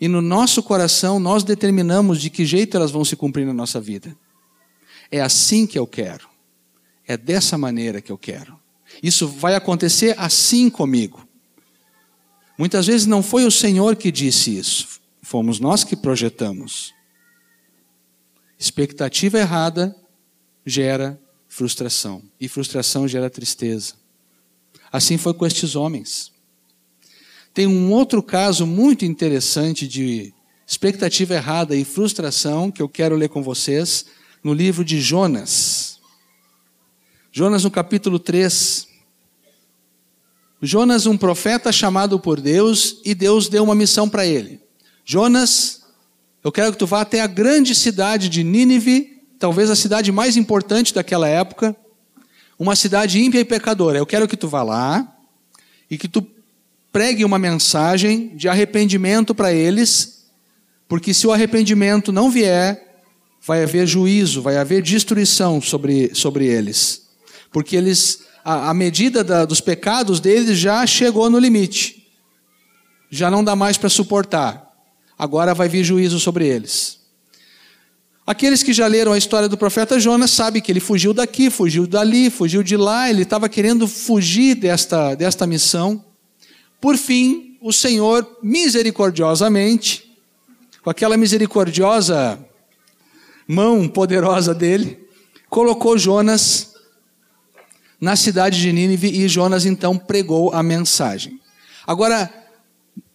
e 0.00 0.08
no 0.08 0.22
nosso 0.22 0.62
coração 0.62 1.20
nós 1.20 1.44
determinamos 1.44 2.20
de 2.20 2.30
que 2.30 2.46
jeito 2.46 2.76
elas 2.76 2.90
vão 2.90 3.04
se 3.04 3.16
cumprir 3.16 3.46
na 3.46 3.52
nossa 3.52 3.80
vida. 3.80 4.16
É 5.10 5.20
assim 5.20 5.66
que 5.66 5.78
eu 5.78 5.86
quero. 5.86 6.28
É 7.06 7.16
dessa 7.16 7.58
maneira 7.58 8.00
que 8.00 8.12
eu 8.12 8.16
quero. 8.16 8.58
Isso 9.02 9.28
vai 9.28 9.54
acontecer 9.54 10.14
assim 10.18 10.70
comigo. 10.70 11.26
Muitas 12.60 12.88
vezes 12.88 13.06
não 13.06 13.22
foi 13.22 13.46
o 13.46 13.50
Senhor 13.50 13.96
que 13.96 14.12
disse 14.12 14.54
isso, 14.54 15.00
fomos 15.22 15.58
nós 15.58 15.82
que 15.82 15.96
projetamos. 15.96 16.92
Expectativa 18.58 19.38
errada 19.38 19.96
gera 20.66 21.18
frustração, 21.48 22.22
e 22.38 22.48
frustração 22.48 23.08
gera 23.08 23.30
tristeza. 23.30 23.94
Assim 24.92 25.16
foi 25.16 25.32
com 25.32 25.46
estes 25.46 25.74
homens. 25.74 26.32
Tem 27.54 27.66
um 27.66 27.90
outro 27.94 28.22
caso 28.22 28.66
muito 28.66 29.06
interessante 29.06 29.88
de 29.88 30.34
expectativa 30.66 31.32
errada 31.32 31.74
e 31.74 31.82
frustração 31.82 32.70
que 32.70 32.82
eu 32.82 32.90
quero 32.90 33.16
ler 33.16 33.30
com 33.30 33.42
vocês 33.42 34.04
no 34.44 34.52
livro 34.52 34.84
de 34.84 35.00
Jonas. 35.00 35.98
Jonas, 37.32 37.64
no 37.64 37.70
capítulo 37.70 38.18
3. 38.18 38.89
Jonas, 40.62 41.06
um 41.06 41.16
profeta 41.16 41.72
chamado 41.72 42.20
por 42.20 42.40
Deus, 42.40 43.00
e 43.04 43.14
Deus 43.14 43.48
deu 43.48 43.64
uma 43.64 43.74
missão 43.74 44.08
para 44.08 44.26
ele. 44.26 44.60
Jonas, 45.04 45.80
eu 46.44 46.52
quero 46.52 46.72
que 46.72 46.78
tu 46.78 46.86
vá 46.86 47.00
até 47.00 47.20
a 47.20 47.26
grande 47.26 47.74
cidade 47.74 48.28
de 48.28 48.44
Nínive, 48.44 49.22
talvez 49.38 49.70
a 49.70 49.76
cidade 49.76 50.12
mais 50.12 50.36
importante 50.36 50.92
daquela 50.92 51.26
época, 51.26 51.74
uma 52.58 52.76
cidade 52.76 53.18
ímpia 53.18 53.40
e 53.40 53.44
pecadora. 53.44 53.96
Eu 53.96 54.04
quero 54.04 54.28
que 54.28 54.36
tu 54.36 54.48
vá 54.48 54.62
lá 54.62 55.16
e 55.90 55.96
que 55.96 56.06
tu 56.06 56.26
pregue 56.92 57.24
uma 57.24 57.38
mensagem 57.38 58.36
de 58.36 58.48
arrependimento 58.48 59.34
para 59.34 59.52
eles, 59.52 60.26
porque 60.86 61.14
se 61.14 61.26
o 61.26 61.32
arrependimento 61.32 62.12
não 62.12 62.30
vier, 62.30 63.02
vai 63.40 63.62
haver 63.62 63.86
juízo, 63.86 64.42
vai 64.42 64.58
haver 64.58 64.82
destruição 64.82 65.60
sobre, 65.60 66.14
sobre 66.14 66.46
eles. 66.46 67.08
Porque 67.50 67.76
eles 67.76 68.24
a, 68.44 68.70
a 68.70 68.74
medida 68.74 69.22
da, 69.22 69.44
dos 69.44 69.60
pecados 69.60 70.20
deles 70.20 70.58
já 70.58 70.86
chegou 70.86 71.28
no 71.28 71.38
limite. 71.38 72.06
Já 73.10 73.30
não 73.30 73.42
dá 73.42 73.56
mais 73.56 73.76
para 73.76 73.88
suportar. 73.88 74.70
Agora 75.18 75.54
vai 75.54 75.68
vir 75.68 75.84
juízo 75.84 76.18
sobre 76.18 76.46
eles. 76.46 76.98
Aqueles 78.26 78.62
que 78.62 78.72
já 78.72 78.86
leram 78.86 79.12
a 79.12 79.18
história 79.18 79.48
do 79.48 79.58
profeta 79.58 79.98
Jonas 79.98 80.30
sabem 80.30 80.62
que 80.62 80.70
ele 80.70 80.78
fugiu 80.78 81.12
daqui, 81.12 81.50
fugiu 81.50 81.86
dali, 81.86 82.30
fugiu 82.30 82.62
de 82.62 82.76
lá, 82.76 83.10
ele 83.10 83.22
estava 83.22 83.48
querendo 83.48 83.88
fugir 83.88 84.54
desta, 84.54 85.14
desta 85.14 85.46
missão. 85.46 86.04
Por 86.80 86.96
fim, 86.96 87.58
o 87.60 87.72
Senhor, 87.72 88.38
misericordiosamente, 88.42 90.16
com 90.82 90.88
aquela 90.88 91.16
misericordiosa 91.16 92.38
mão 93.48 93.88
poderosa 93.88 94.54
dele, 94.54 95.06
colocou 95.48 95.98
Jonas 95.98 96.69
na 98.00 98.16
cidade 98.16 98.60
de 98.60 98.72
Nínive 98.72 99.08
e 99.08 99.28
Jonas 99.28 99.66
então 99.66 99.96
pregou 99.96 100.52
a 100.52 100.62
mensagem. 100.62 101.38
Agora, 101.86 102.32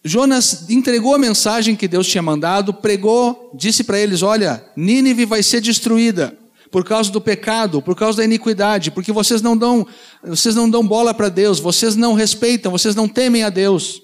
Jonas 0.04 0.70
entregou 0.70 1.14
a 1.14 1.18
mensagem 1.18 1.74
que 1.74 1.88
Deus 1.88 2.06
tinha 2.06 2.22
mandado, 2.22 2.72
pregou, 2.72 3.50
disse 3.54 3.82
para 3.82 3.98
eles: 3.98 4.22
Olha, 4.22 4.64
Nínive 4.76 5.24
vai 5.24 5.42
ser 5.42 5.60
destruída 5.60 6.36
por 6.70 6.84
causa 6.84 7.10
do 7.10 7.20
pecado, 7.20 7.82
por 7.82 7.96
causa 7.96 8.18
da 8.18 8.24
iniquidade, 8.24 8.90
porque 8.90 9.10
vocês 9.12 9.42
não 9.42 9.56
dão, 9.56 9.86
vocês 10.22 10.54
não 10.54 10.68
dão 10.70 10.86
bola 10.86 11.12
para 11.12 11.28
Deus, 11.28 11.58
vocês 11.58 11.96
não 11.96 12.14
respeitam, 12.14 12.70
vocês 12.70 12.94
não 12.94 13.08
temem 13.08 13.42
a 13.42 13.50
Deus. 13.50 14.02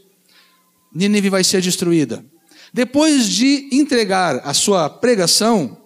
Nínive 0.93 1.31
vai 1.31 1.45
ser 1.45 1.61
destruída. 1.61 2.25
Depois 2.73 3.29
de 3.29 3.69
entregar 3.73 4.41
a 4.45 4.55
sua 4.55 4.89
pregação, 4.89 5.77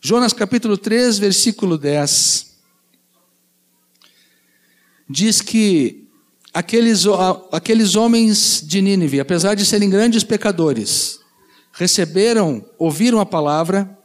Jonas 0.00 0.32
capítulo 0.32 0.78
3, 0.78 1.18
versículo 1.18 1.76
10, 1.76 2.49
diz 5.10 5.40
que 5.40 6.06
aqueles, 6.54 7.04
aqueles 7.50 7.96
homens 7.96 8.62
de 8.64 8.80
Nínive, 8.80 9.18
apesar 9.18 9.56
de 9.56 9.66
serem 9.66 9.90
grandes 9.90 10.22
pecadores, 10.22 11.18
receberam, 11.72 12.64
ouviram 12.78 13.18
a 13.18 13.26
palavra 13.26 13.98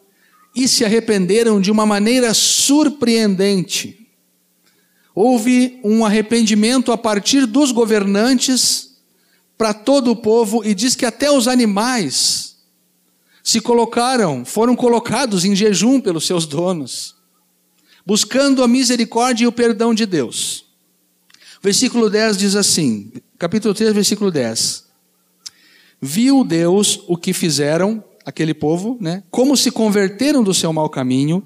e 0.56 0.68
se 0.68 0.84
arrependeram 0.84 1.62
de 1.62 1.70
uma 1.70 1.86
maneira 1.86 2.34
surpreendente. 2.34 4.10
Houve 5.14 5.80
um 5.84 6.04
arrependimento 6.04 6.92
a 6.92 6.98
partir 6.98 7.46
dos 7.46 7.72
governantes 7.72 8.98
para 9.58 9.74
todo 9.74 10.10
o 10.12 10.16
povo 10.16 10.66
e 10.66 10.74
diz 10.74 10.96
que 10.96 11.06
até 11.06 11.30
os 11.30 11.48
animais 11.48 12.56
se 13.44 13.62
colocaram, 13.62 14.44
foram 14.44 14.76
colocados 14.76 15.46
em 15.46 15.56
jejum 15.56 16.02
pelos 16.02 16.26
seus 16.26 16.48
donos, 16.48 17.16
buscando 18.04 18.64
a 18.64 18.68
misericórdia 18.68 19.44
e 19.46 19.48
o 19.48 19.52
perdão 19.52 19.94
de 19.94 20.08
Deus. 20.08 20.65
Versículo 21.66 22.12
10 22.12 22.38
diz 22.38 22.56
assim, 22.56 23.12
capítulo 23.40 23.74
3, 23.74 23.92
versículo 23.92 24.30
10. 24.30 24.86
Viu 26.00 26.44
Deus 26.44 27.04
o 27.08 27.18
que 27.18 27.34
fizeram 27.34 28.04
aquele 28.24 28.54
povo, 28.54 29.00
né? 29.02 29.24
Como 29.32 29.58
se 29.58 29.72
converteram 29.72 30.44
do 30.44 30.54
seu 30.54 30.72
mau 30.72 30.88
caminho, 30.88 31.44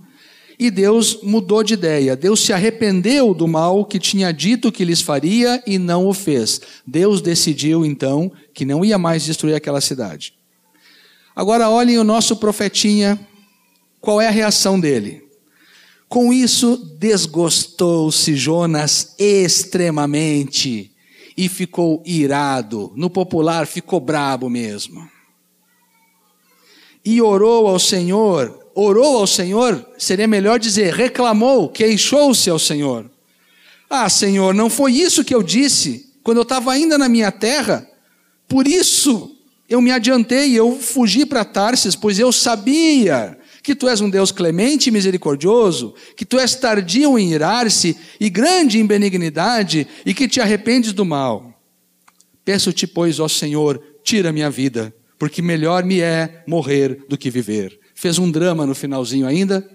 e 0.60 0.70
Deus 0.70 1.20
mudou 1.24 1.64
de 1.64 1.76
ideia. 1.76 2.18
Deus 2.18 2.42
se 2.42 2.52
arrependeu 2.52 3.34
do 3.34 3.48
mal 3.48 3.86
que 3.86 3.98
tinha 3.98 4.34
dito 4.34 4.74
que 4.74 4.84
lhes 4.84 5.00
faria 5.00 5.64
e 5.66 5.80
não 5.80 6.06
o 6.06 6.14
fez. 6.14 6.60
Deus 6.86 7.22
decidiu 7.22 7.86
então 7.86 8.30
que 8.54 8.66
não 8.66 8.84
ia 8.84 8.98
mais 8.98 9.24
destruir 9.24 9.56
aquela 9.56 9.80
cidade. 9.80 10.34
Agora 11.34 11.70
olhem 11.70 11.98
o 11.98 12.04
nosso 12.04 12.36
profetinha, 12.36 13.18
qual 14.02 14.20
é 14.20 14.28
a 14.28 14.32
reação 14.32 14.78
dele? 14.78 15.29
Com 16.10 16.34
isso, 16.34 16.76
desgostou-se 16.98 18.36
Jonas 18.36 19.14
extremamente 19.20 20.92
e 21.38 21.48
ficou 21.48 22.02
irado. 22.04 22.92
No 22.96 23.12
popular, 23.12 23.68
ficou 23.68 24.00
brabo 24.00 24.50
mesmo. 24.50 25.08
E 27.06 27.22
orou 27.22 27.68
ao 27.68 27.78
Senhor. 27.78 28.58
Orou 28.74 29.18
ao 29.18 29.28
Senhor, 29.28 29.86
seria 30.00 30.28
melhor 30.28 30.58
dizer, 30.58 30.94
reclamou, 30.94 31.70
queixou-se 31.70 32.50
ao 32.50 32.58
Senhor. 32.58 33.10
Ah, 33.90 34.10
Senhor, 34.10 34.54
não 34.54 34.70
foi 34.70 34.94
isso 34.94 35.24
que 35.24 35.36
eu 35.36 35.44
disse 35.44 36.12
quando 36.24 36.38
eu 36.38 36.44
estava 36.44 36.72
ainda 36.72 36.98
na 36.98 37.10
minha 37.10 37.32
terra? 37.32 37.88
Por 38.48 38.68
isso 38.68 39.36
eu 39.68 39.82
me 39.82 39.92
adiantei, 39.92 40.54
eu 40.54 40.80
fugi 40.80 41.26
para 41.26 41.46
Tarsis, 41.46 41.96
pois 41.96 42.18
eu 42.18 42.32
sabia 42.32 43.39
que 43.70 43.76
tu 43.76 43.88
és 43.88 44.02
um 44.02 44.10
Deus 44.10 44.32
clemente 44.32 44.90
e 44.90 44.92
misericordioso, 44.92 45.94
que 46.16 46.26
tu 46.26 46.40
és 46.40 46.56
tardio 46.56 47.20
em 47.20 47.34
irar-se 47.34 47.96
e 48.20 48.28
grande 48.28 48.80
em 48.80 48.86
benignidade, 48.86 49.86
e 50.04 50.12
que 50.12 50.28
te 50.28 50.42
arrependes 50.42 50.92
do 50.92 51.06
mal. 51.06 51.54
Peço-te, 52.44 52.88
pois, 52.88 53.20
ó 53.20 53.28
Senhor, 53.28 53.80
tira 54.04 54.32
minha 54.32 54.50
vida, 54.50 54.92
porque 55.20 55.40
melhor 55.40 55.84
me 55.84 56.00
é 56.02 56.44
morrer 56.48 57.06
do 57.08 57.16
que 57.16 57.30
viver. 57.30 57.80
Fez 57.94 58.18
um 58.18 58.32
drama 58.32 58.66
no 58.66 58.74
finalzinho 58.74 59.28
ainda, 59.28 59.70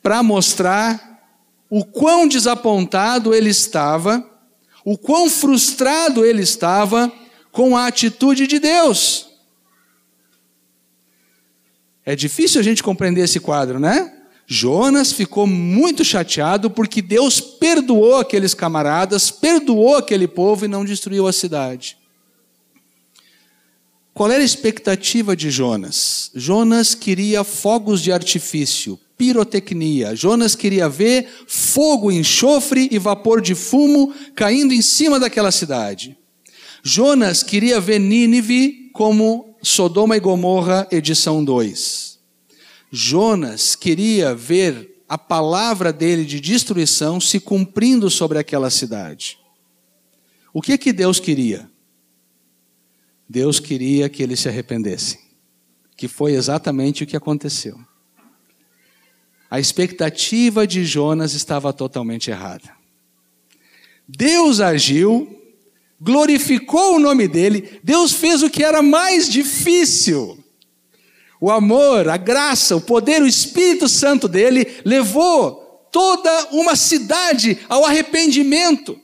para 0.00 0.22
mostrar 0.22 1.20
o 1.68 1.84
quão 1.84 2.28
desapontado 2.28 3.34
ele 3.34 3.50
estava, 3.50 4.24
o 4.84 4.96
quão 4.96 5.28
frustrado 5.28 6.24
ele 6.24 6.42
estava 6.42 7.12
com 7.50 7.76
a 7.76 7.88
atitude 7.88 8.46
de 8.46 8.60
Deus. 8.60 9.27
É 12.08 12.16
difícil 12.16 12.58
a 12.58 12.64
gente 12.64 12.82
compreender 12.82 13.20
esse 13.20 13.38
quadro, 13.38 13.78
né? 13.78 14.10
Jonas 14.46 15.12
ficou 15.12 15.46
muito 15.46 16.02
chateado 16.02 16.70
porque 16.70 17.02
Deus 17.02 17.38
perdoou 17.38 18.16
aqueles 18.16 18.54
camaradas, 18.54 19.30
perdoou 19.30 19.94
aquele 19.94 20.26
povo 20.26 20.64
e 20.64 20.68
não 20.68 20.86
destruiu 20.86 21.26
a 21.26 21.34
cidade. 21.34 21.98
Qual 24.14 24.30
era 24.30 24.40
a 24.40 24.46
expectativa 24.46 25.36
de 25.36 25.50
Jonas? 25.50 26.30
Jonas 26.34 26.94
queria 26.94 27.44
fogos 27.44 28.00
de 28.00 28.10
artifício, 28.10 28.98
pirotecnia. 29.18 30.16
Jonas 30.16 30.54
queria 30.54 30.88
ver 30.88 31.28
fogo, 31.46 32.10
enxofre 32.10 32.88
e 32.90 32.98
vapor 32.98 33.42
de 33.42 33.54
fumo 33.54 34.14
caindo 34.34 34.72
em 34.72 34.80
cima 34.80 35.20
daquela 35.20 35.50
cidade. 35.50 36.16
Jonas 36.82 37.42
queria 37.42 37.78
ver 37.78 37.98
Nínive 37.98 38.88
como 38.94 39.47
Sodoma 39.62 40.16
e 40.16 40.20
Gomorra, 40.20 40.86
edição 40.90 41.44
2. 41.44 42.18
Jonas 42.90 43.74
queria 43.74 44.34
ver 44.34 45.02
a 45.08 45.18
palavra 45.18 45.92
dele 45.92 46.24
de 46.24 46.40
destruição 46.40 47.20
se 47.20 47.40
cumprindo 47.40 48.08
sobre 48.08 48.38
aquela 48.38 48.70
cidade. 48.70 49.38
O 50.52 50.62
que 50.62 50.78
que 50.78 50.92
Deus 50.92 51.18
queria? 51.18 51.68
Deus 53.28 53.58
queria 53.58 54.08
que 54.08 54.22
eles 54.22 54.40
se 54.40 54.48
arrependessem, 54.48 55.20
que 55.96 56.06
foi 56.06 56.32
exatamente 56.32 57.02
o 57.02 57.06
que 57.06 57.16
aconteceu. 57.16 57.78
A 59.50 59.58
expectativa 59.58 60.66
de 60.66 60.84
Jonas 60.84 61.34
estava 61.34 61.72
totalmente 61.72 62.30
errada. 62.30 62.70
Deus 64.06 64.60
agiu 64.60 65.37
glorificou 66.00 66.96
o 66.96 66.98
nome 67.00 67.26
dele, 67.26 67.80
Deus 67.82 68.12
fez 68.12 68.42
o 68.42 68.50
que 68.50 68.62
era 68.62 68.82
mais 68.82 69.28
difícil. 69.28 70.38
O 71.40 71.50
amor, 71.50 72.08
a 72.08 72.16
graça, 72.16 72.74
o 72.76 72.80
poder, 72.80 73.22
o 73.22 73.26
Espírito 73.26 73.88
Santo 73.88 74.26
dele 74.26 74.80
levou 74.84 75.88
toda 75.92 76.48
uma 76.52 76.74
cidade 76.76 77.58
ao 77.68 77.84
arrependimento. 77.84 78.98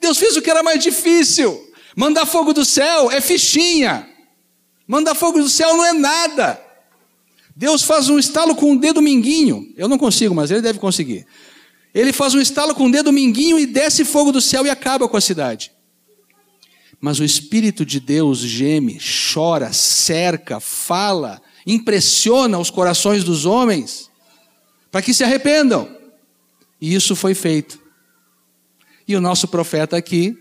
Deus 0.00 0.18
fez 0.18 0.36
o 0.36 0.42
que 0.42 0.50
era 0.50 0.62
mais 0.62 0.82
difícil. 0.82 1.70
Mandar 1.94 2.26
fogo 2.26 2.52
do 2.52 2.64
céu 2.64 3.10
é 3.10 3.20
fichinha. 3.20 4.08
Mandar 4.86 5.14
fogo 5.14 5.38
do 5.38 5.48
céu 5.48 5.76
não 5.76 5.84
é 5.84 5.92
nada. 5.92 6.60
Deus 7.54 7.82
faz 7.82 8.08
um 8.08 8.18
estalo 8.18 8.54
com 8.54 8.72
o 8.72 8.78
dedo 8.78 9.02
minguinho. 9.02 9.72
Eu 9.76 9.88
não 9.88 9.98
consigo, 9.98 10.34
mas 10.34 10.50
ele 10.50 10.62
deve 10.62 10.78
conseguir. 10.78 11.26
Ele 11.94 12.12
faz 12.12 12.34
um 12.34 12.40
estalo 12.40 12.74
com 12.74 12.86
o 12.86 12.90
dedo 12.90 13.12
minguinho 13.12 13.58
e 13.58 13.66
desce 13.66 14.04
fogo 14.04 14.32
do 14.32 14.40
céu 14.40 14.64
e 14.64 14.70
acaba 14.70 15.08
com 15.08 15.16
a 15.16 15.20
cidade. 15.20 15.72
Mas 17.00 17.18
o 17.18 17.24
Espírito 17.24 17.84
de 17.84 18.00
Deus 18.00 18.38
geme, 18.38 18.98
chora, 19.32 19.72
cerca, 19.72 20.60
fala, 20.60 21.42
impressiona 21.66 22.58
os 22.58 22.70
corações 22.70 23.24
dos 23.24 23.44
homens 23.44 24.10
para 24.90 25.02
que 25.02 25.12
se 25.12 25.24
arrependam. 25.24 25.88
E 26.80 26.94
isso 26.94 27.14
foi 27.14 27.34
feito. 27.34 27.78
E 29.06 29.14
o 29.14 29.20
nosso 29.20 29.48
profeta 29.48 29.96
aqui 29.96 30.38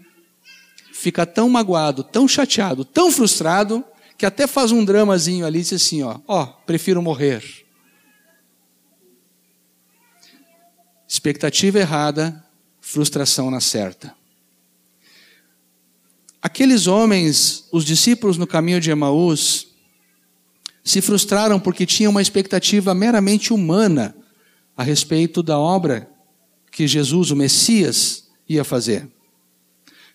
fica 0.93 1.25
tão 1.25 1.49
magoado, 1.49 2.03
tão 2.03 2.27
chateado, 2.27 2.85
tão 2.85 3.11
frustrado, 3.11 3.83
que 4.17 4.25
até 4.25 4.45
faz 4.45 4.71
um 4.71 4.85
dramazinho 4.85 5.45
ali 5.45 5.59
e 5.59 5.61
diz 5.63 5.73
assim: 5.73 6.03
ó, 6.03 6.19
ó, 6.27 6.45
prefiro 6.45 7.01
morrer 7.01 7.60
Expectativa 11.11 11.77
errada, 11.77 12.41
frustração 12.79 13.51
na 13.51 13.59
certa. 13.59 14.15
Aqueles 16.41 16.87
homens, 16.87 17.67
os 17.69 17.83
discípulos 17.83 18.37
no 18.37 18.47
caminho 18.47 18.79
de 18.79 18.91
Emaús, 18.91 19.67
se 20.81 21.01
frustraram 21.01 21.59
porque 21.59 21.85
tinham 21.85 22.11
uma 22.11 22.21
expectativa 22.21 22.93
meramente 22.93 23.51
humana 23.51 24.15
a 24.75 24.83
respeito 24.83 25.43
da 25.43 25.59
obra 25.59 26.09
que 26.71 26.87
Jesus, 26.87 27.29
o 27.29 27.35
Messias, 27.35 28.29
ia 28.47 28.63
fazer. 28.63 29.05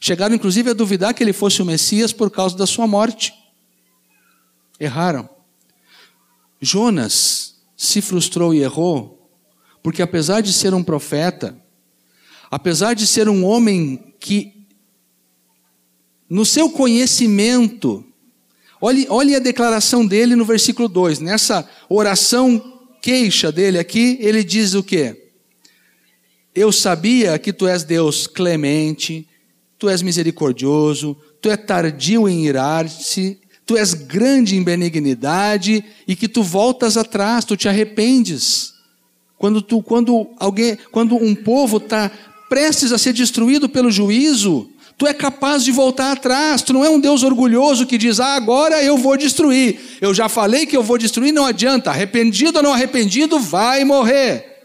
Chegaram 0.01 0.35
inclusive 0.35 0.71
a 0.71 0.73
duvidar 0.73 1.13
que 1.13 1.23
ele 1.23 1.35
fosse 1.35 1.61
o 1.61 1.67
Messias 1.67 2.11
por 2.11 2.31
causa 2.31 2.57
da 2.57 2.67
sua 2.67 2.87
morte. 2.87 3.35
Erraram. 4.81 5.29
Jonas 6.59 7.57
se 7.77 8.01
frustrou 8.01 8.55
e 8.55 8.63
errou 8.63 9.16
porque 9.87 10.03
apesar 10.03 10.41
de 10.41 10.53
ser 10.53 10.75
um 10.75 10.83
profeta, 10.83 11.57
apesar 12.51 12.93
de 12.93 13.07
ser 13.07 13.29
um 13.29 13.45
homem 13.45 14.13
que, 14.19 14.67
no 16.29 16.45
seu 16.45 16.69
conhecimento, 16.69 18.05
Olhe, 18.81 19.07
olhe 19.09 19.37
a 19.37 19.39
declaração 19.39 20.05
dele 20.05 20.35
no 20.35 20.45
versículo 20.45 20.89
2. 20.89 21.21
Nessa 21.21 21.71
oração 21.89 22.81
queixa 23.01 23.53
dele 23.53 23.79
aqui, 23.79 24.19
ele 24.21 24.43
diz 24.43 24.75
o 24.75 24.83
quê? 24.83 25.31
Eu 26.53 26.73
sabia 26.73 27.39
que 27.39 27.53
tu 27.53 27.69
és 27.69 27.85
Deus 27.85 28.27
clemente, 28.27 29.29
tu 29.79 29.89
és 29.89 30.03
misericordioso, 30.03 31.17
tu 31.41 31.49
és 31.49 31.65
tardio 31.65 32.29
em 32.29 32.45
irar-se, 32.45 33.41
tu 33.65 33.77
és 33.77 33.95
grande 33.95 34.57
em 34.57 34.65
benignidade 34.65 35.85
e 36.09 36.17
que 36.17 36.27
tu 36.27 36.43
voltas 36.43 36.97
atrás, 36.97 37.45
tu 37.45 37.57
te 37.57 37.69
arrependes. 37.69 38.76
Quando 39.39 39.61
tu, 39.61 39.83
quando 39.83 40.29
alguém, 40.39 40.79
quando 40.91 41.17
um 41.17 41.35
povo 41.35 41.77
está 41.77 42.11
prestes 42.49 42.93
a 42.93 42.99
ser 42.99 43.13
destruído 43.13 43.69
pelo 43.69 43.91
juízo, 43.91 44.71
tu 44.97 45.07
é 45.07 45.13
capaz 45.13 45.65
de 45.65 45.73
voltar 45.73 46.13
atrás. 46.13 46.63
Tu 46.63 46.73
não 46.73 46.85
é 46.85 46.89
um 46.89 46.99
Deus 46.99 47.23
orgulhoso 47.23 47.87
que 47.87 47.99
diz: 47.99 48.19
ah, 48.19 48.35
agora 48.35 48.83
eu 48.83 48.97
vou 48.97 49.17
destruir. 49.17 49.99
Eu 50.01 50.15
já 50.15 50.29
falei 50.29 50.65
que 50.67 50.77
eu 50.77 50.83
vou 50.83 50.99
destruir, 50.99 51.33
não 51.33 51.45
adianta. 51.45 51.91
Arrependido 51.91 52.59
ou 52.59 52.63
não 52.63 52.73
arrependido, 52.73 53.39
vai 53.39 53.85
morrer. 53.85 54.57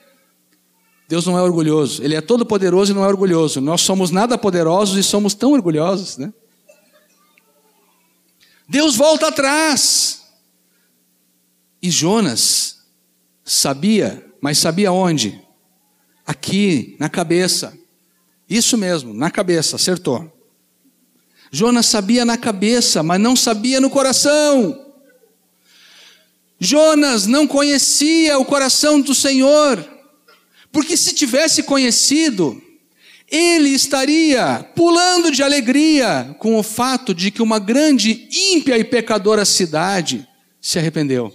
Deus 1.12 1.26
não 1.26 1.38
é 1.38 1.42
orgulhoso, 1.42 2.02
Ele 2.02 2.16
é 2.16 2.22
todo 2.22 2.46
poderoso 2.46 2.94
e 2.94 2.96
não 2.96 3.04
é 3.04 3.08
orgulhoso. 3.10 3.60
Nós 3.60 3.82
somos 3.82 4.12
nada 4.12 4.38
poderosos 4.38 4.98
e 4.98 5.04
somos 5.04 5.34
tão 5.34 5.52
orgulhosos, 5.52 6.18
né? 6.18 6.32
Deus 8.66 8.96
volta 8.96 9.28
atrás. 9.28 10.22
E 11.82 11.92
Jonas 11.92 12.78
sabia, 13.44 14.26
mas 14.42 14.58
sabia 14.58 14.92
onde? 14.92 15.40
Aqui, 16.26 16.96
na 17.00 17.08
cabeça. 17.08 17.78
Isso 18.50 18.78
mesmo, 18.78 19.14
na 19.14 19.30
cabeça, 19.30 19.76
acertou. 19.76 20.30
Jonas 21.52 21.86
sabia 21.86 22.26
na 22.26 22.38
cabeça, 22.38 23.04
mas 23.04 23.20
não 23.20 23.36
sabia 23.36 23.80
no 23.80 23.90
coração. 23.90 24.88
Jonas 26.60 27.28
não 27.28 27.46
conhecia 27.46 28.38
o 28.40 28.46
coração 28.46 29.00
do 29.00 29.14
Senhor. 29.14 29.88
Porque 30.72 30.96
se 30.96 31.14
tivesse 31.14 31.64
conhecido, 31.64 32.62
ele 33.28 33.70
estaria 33.70 34.66
pulando 34.76 35.32
de 35.32 35.44
alegria 35.44 36.36
com 36.40 36.58
o 36.58 36.64
fato 36.64 37.14
de 37.14 37.32
que 37.32 37.42
uma 37.42 37.60
grande 37.60 38.28
ímpia 38.32 38.78
e 38.78 38.84
pecadora 38.84 39.46
cidade 39.46 40.28
se 40.62 40.80
arrependeu. 40.80 41.34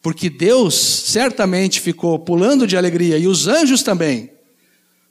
Porque 0.00 0.30
Deus 0.30 0.74
certamente 0.74 1.80
ficou 1.80 2.18
pulando 2.18 2.66
de 2.66 2.76
alegria 2.76 3.18
e 3.18 3.26
os 3.26 3.48
anjos 3.48 3.82
também. 3.82 4.30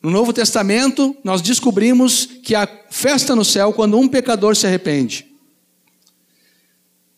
No 0.01 0.09
Novo 0.09 0.31
Testamento, 0.31 1.15
nós 1.23 1.41
descobrimos 1.41 2.25
que 2.25 2.55
há 2.55 2.67
festa 2.89 3.35
no 3.35 3.43
céu 3.43 3.73
quando 3.73 3.97
um 3.97 4.07
pecador 4.07 4.55
se 4.55 4.65
arrepende. 4.65 5.25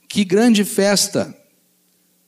Que 0.08 0.26
grande 0.26 0.64
festa 0.64 1.36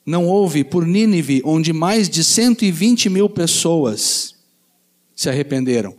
não 0.06 0.28
houve 0.28 0.64
por 0.64 0.86
Nínive, 0.86 1.42
onde 1.46 1.74
mais 1.74 2.10
de 2.10 2.24
120 2.24 3.10
mil 3.10 3.30
pessoas 3.30 4.36
se 5.16 5.30
arrependeram. 5.30 5.96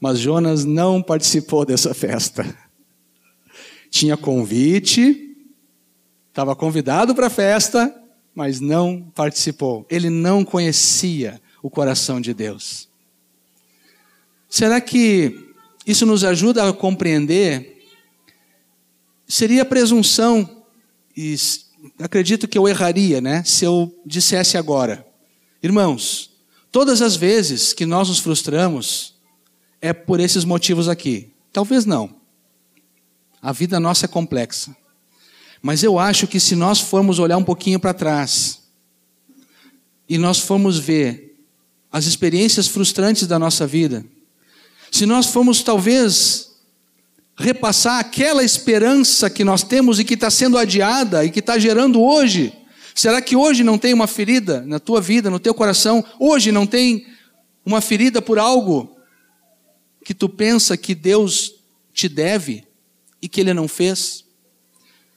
Mas 0.00 0.18
Jonas 0.18 0.64
não 0.64 1.02
participou 1.02 1.64
dessa 1.66 1.92
festa. 1.92 2.56
Tinha 3.90 4.16
convite, 4.16 5.27
estava 6.38 6.54
convidado 6.54 7.16
para 7.16 7.26
a 7.26 7.30
festa, 7.30 7.92
mas 8.32 8.60
não 8.60 9.02
participou. 9.12 9.84
Ele 9.90 10.08
não 10.08 10.44
conhecia 10.44 11.42
o 11.60 11.68
coração 11.68 12.20
de 12.20 12.32
Deus. 12.32 12.88
Será 14.48 14.80
que 14.80 15.52
isso 15.84 16.06
nos 16.06 16.22
ajuda 16.22 16.68
a 16.68 16.72
compreender? 16.72 17.82
Seria 19.26 19.64
presunção 19.64 20.62
e 21.16 21.34
acredito 21.98 22.46
que 22.46 22.56
eu 22.56 22.68
erraria, 22.68 23.20
né, 23.20 23.42
se 23.42 23.64
eu 23.64 23.92
dissesse 24.06 24.56
agora, 24.56 25.04
irmãos, 25.60 26.30
todas 26.70 27.02
as 27.02 27.16
vezes 27.16 27.72
que 27.72 27.84
nós 27.84 28.08
nos 28.08 28.20
frustramos 28.20 29.16
é 29.82 29.92
por 29.92 30.20
esses 30.20 30.44
motivos 30.44 30.88
aqui. 30.88 31.32
Talvez 31.52 31.84
não. 31.84 32.14
A 33.42 33.50
vida 33.50 33.80
nossa 33.80 34.04
é 34.04 34.08
complexa. 34.08 34.76
Mas 35.62 35.82
eu 35.82 35.98
acho 35.98 36.26
que 36.26 36.38
se 36.38 36.54
nós 36.54 36.80
formos 36.80 37.18
olhar 37.18 37.36
um 37.36 37.44
pouquinho 37.44 37.80
para 37.80 37.94
trás 37.94 38.60
e 40.08 40.16
nós 40.16 40.38
formos 40.38 40.78
ver 40.78 41.36
as 41.90 42.06
experiências 42.06 42.68
frustrantes 42.68 43.26
da 43.26 43.38
nossa 43.38 43.66
vida, 43.66 44.04
se 44.90 45.04
nós 45.04 45.26
formos 45.26 45.62
talvez 45.62 46.48
repassar 47.38 48.00
aquela 48.00 48.42
esperança 48.42 49.30
que 49.30 49.44
nós 49.44 49.62
temos 49.62 50.00
e 50.00 50.04
que 50.04 50.14
está 50.14 50.28
sendo 50.28 50.58
adiada 50.58 51.24
e 51.24 51.30
que 51.30 51.38
está 51.38 51.58
gerando 51.58 52.02
hoje. 52.02 52.52
Será 52.94 53.22
que 53.22 53.36
hoje 53.36 53.62
não 53.62 53.78
tem 53.78 53.94
uma 53.94 54.08
ferida 54.08 54.62
na 54.62 54.80
tua 54.80 55.00
vida, 55.00 55.30
no 55.30 55.38
teu 55.38 55.54
coração? 55.54 56.04
Hoje 56.18 56.50
não 56.50 56.66
tem 56.66 57.06
uma 57.64 57.80
ferida 57.80 58.20
por 58.20 58.40
algo 58.40 58.96
que 60.04 60.12
tu 60.12 60.28
pensa 60.28 60.76
que 60.76 60.96
Deus 60.96 61.54
te 61.92 62.08
deve 62.08 62.64
e 63.22 63.28
que 63.28 63.40
Ele 63.40 63.54
não 63.54 63.68
fez? 63.68 64.24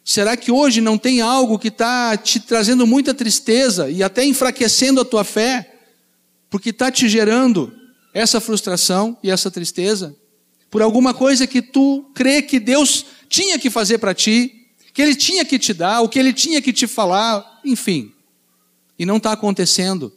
Será 0.03 0.35
que 0.35 0.51
hoje 0.51 0.81
não 0.81 0.97
tem 0.97 1.21
algo 1.21 1.59
que 1.59 1.67
está 1.67 2.17
te 2.17 2.39
trazendo 2.39 2.87
muita 2.87 3.13
tristeza 3.13 3.89
e 3.89 4.01
até 4.01 4.25
enfraquecendo 4.25 5.01
a 5.01 5.05
tua 5.05 5.23
fé, 5.23 5.79
porque 6.49 6.69
está 6.71 6.91
te 6.91 7.07
gerando 7.07 7.71
essa 8.13 8.41
frustração 8.41 9.17
e 9.23 9.29
essa 9.29 9.51
tristeza? 9.51 10.15
por 10.71 10.81
alguma 10.81 11.13
coisa 11.13 11.45
que 11.45 11.61
tu 11.61 12.09
crê 12.15 12.41
que 12.41 12.57
Deus 12.57 13.05
tinha 13.27 13.59
que 13.59 13.69
fazer 13.69 13.97
para 13.97 14.15
ti, 14.15 14.69
que 14.93 15.01
Ele 15.01 15.13
tinha 15.13 15.43
que 15.43 15.59
te 15.59 15.73
dar, 15.73 15.99
o 15.99 16.07
que 16.07 16.17
Ele 16.17 16.31
tinha 16.31 16.61
que 16.61 16.71
te 16.71 16.87
falar, 16.87 17.59
enfim. 17.65 18.13
E 18.97 19.05
não 19.05 19.17
está 19.17 19.33
acontecendo. 19.33 20.13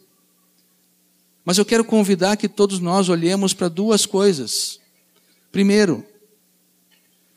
Mas 1.43 1.57
eu 1.57 1.65
quero 1.65 1.83
convidar 1.83 2.37
que 2.37 2.47
todos 2.47 2.79
nós 2.79 3.09
olhemos 3.09 3.53
para 3.53 3.67
duas 3.67 4.05
coisas. 4.05 4.79
Primeiro, 5.51 6.05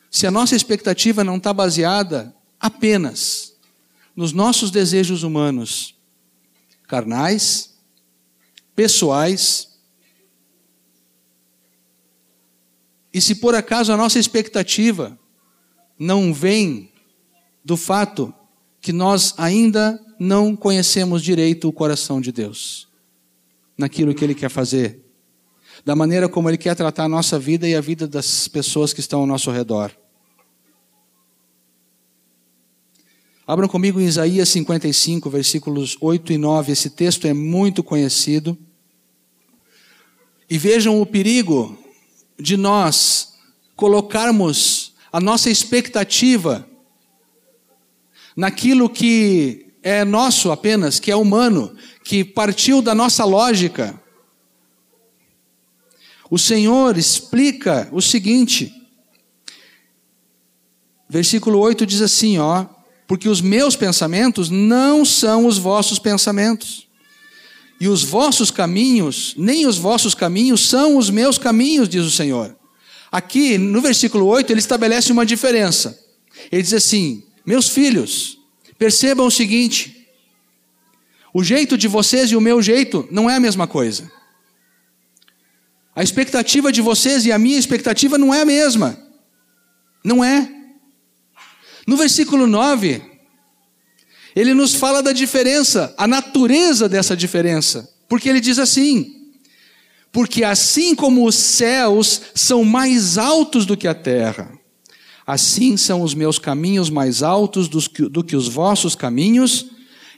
se 0.09 0.25
a 0.25 0.31
nossa 0.31 0.55
expectativa 0.55 1.25
não 1.25 1.39
está 1.39 1.53
baseada 1.53 2.33
apenas 2.61 3.55
nos 4.15 4.33
nossos 4.33 4.71
desejos 4.71 5.23
humanos, 5.23 5.95
carnais, 6.87 7.77
pessoais, 8.75 9.69
E 13.13 13.21
se 13.21 13.35
por 13.35 13.55
acaso 13.55 13.93
a 13.93 13.97
nossa 13.97 14.19
expectativa 14.19 15.19
não 15.99 16.33
vem 16.33 16.93
do 17.65 17.77
fato 17.77 18.33
que 18.81 18.93
nós 18.93 19.35
ainda 19.37 20.01
não 20.21 20.55
conhecemos 20.55 21.21
direito 21.23 21.69
o 21.69 21.73
coração 21.73 22.21
de 22.21 22.31
Deus, 22.31 22.87
naquilo 23.77 24.15
que 24.15 24.25
Ele 24.25 24.37
quer 24.37 24.49
fazer, 24.49 25.05
da 25.85 25.97
maneira 25.97 26.29
como 26.29 26.49
Ele 26.49 26.59
quer 26.59 26.77
tratar 26.77 27.05
a 27.05 27.09
nossa 27.09 27.39
vida 27.39 27.69
e 27.69 27.75
a 27.75 27.81
vida 27.81 28.07
das 28.07 28.47
pessoas 28.47 28.93
que 28.93 29.01
estão 29.01 29.21
ao 29.21 29.27
nosso 29.27 29.51
redor. 29.51 29.91
Abram 33.49 33.67
comigo 33.67 33.99
em 33.99 34.05
Isaías 34.05 34.51
55, 34.51 35.31
versículos 35.31 35.97
8 36.03 36.35
e 36.35 36.37
9. 36.37 36.71
Esse 36.71 36.91
texto 36.91 37.27
é 37.27 37.33
muito 37.33 37.83
conhecido. 37.83 38.59
E 40.51 40.59
vejam 40.59 41.01
o 41.01 41.07
perigo 41.07 41.79
de 42.39 42.59
nós 42.59 43.39
colocarmos 43.75 44.93
a 45.11 45.19
nossa 45.19 45.49
expectativa 45.49 46.69
naquilo 48.37 48.87
que 48.87 49.73
é 49.83 50.05
nosso 50.05 50.53
apenas, 50.53 51.01
que 51.01 51.11
é 51.11 51.17
humano, 51.17 51.75
que 52.05 52.23
partiu 52.23 52.83
da 52.83 52.95
nossa 52.95 53.25
lógica. 53.25 53.99
O 56.31 56.39
Senhor 56.39 56.99
explica 56.99 57.89
o 57.93 58.03
seguinte, 58.03 58.71
versículo 61.09 61.59
8 61.61 61.87
diz 61.87 62.03
assim, 62.03 62.37
ó, 62.37 62.77
porque 63.09 63.29
os 63.29 63.41
meus 63.41 63.75
pensamentos 63.75 64.51
não 64.51 65.03
são 65.03 65.47
os 65.47 65.57
vossos 65.57 65.99
pensamentos 65.99 66.87
e 67.81 67.89
os 67.89 68.05
vossos 68.05 68.51
caminhos, 68.51 69.35
nem 69.39 69.67
os 69.67 69.79
vossos 69.79 70.15
caminhos 70.15 70.69
são 70.69 70.99
os 70.99 71.09
meus 71.09 71.39
caminhos, 71.39 71.89
diz 71.89 72.05
o 72.05 72.11
Senhor. 72.11 72.55
Aqui, 73.11 73.57
no 73.57 73.81
versículo 73.81 74.27
8, 74.27 74.53
ele 74.53 74.61
estabelece 74.61 75.11
uma 75.11 75.25
diferença. 75.25 75.99
Ele 76.53 76.63
diz 76.63 76.75
assim: 76.75 77.25
Meus 77.47 77.71
filhos, 77.71 78.39
percebam 78.77 79.27
o 79.27 79.31
seguinte: 79.31 80.07
o 81.33 81.43
jeito 81.43 81.79
de 81.79 81.89
vocês 81.89 82.31
e 82.31 82.37
o 82.37 82.43
meu 82.43 82.61
jeito 82.61 83.09
não 83.11 83.31
é 83.31 83.37
a 83.37 83.41
mesma 83.41 83.67
coisa. 83.67 84.11
A 85.97 86.03
expectativa 86.03 86.71
de 86.71 86.83
vocês 86.83 87.25
e 87.25 87.33
a 87.33 87.39
minha 87.39 87.59
expectativa 87.59 88.19
não 88.19 88.35
é 88.35 88.43
a 88.43 88.45
mesma. 88.45 88.99
Não 90.05 90.23
é. 90.23 90.58
No 91.89 91.97
versículo 91.97 92.47
9, 92.47 93.01
ele 94.37 94.53
nos 94.53 94.75
fala 94.75 95.03
da 95.03 95.11
diferença, 95.11 95.95
a 95.97 96.07
natureza 96.07 96.87
dessa 96.87 97.17
diferença. 97.17 97.89
Porque 98.07 98.29
ele 98.29 98.43
diz 98.43 98.59
assim: 98.59 99.33
Porque 100.13 100.45
assim 100.45 100.95
como 100.95 101.27
os 101.27 101.35
céus 101.35 102.21
são 102.35 102.63
mais 102.63 103.17
altos 103.17 103.65
do 103.65 103.75
que 103.75 103.89
a 103.89 103.95
terra, 103.95 104.53
Assim 105.27 105.79
são 105.79 106.03
os 106.03 106.13
meus 106.13 106.39
caminhos 106.39 106.91
mais 106.91 107.23
altos 107.23 107.69
do 107.69 108.23
que 108.23 108.37
os 108.37 108.49
vossos 108.49 108.95
caminhos, 108.95 109.67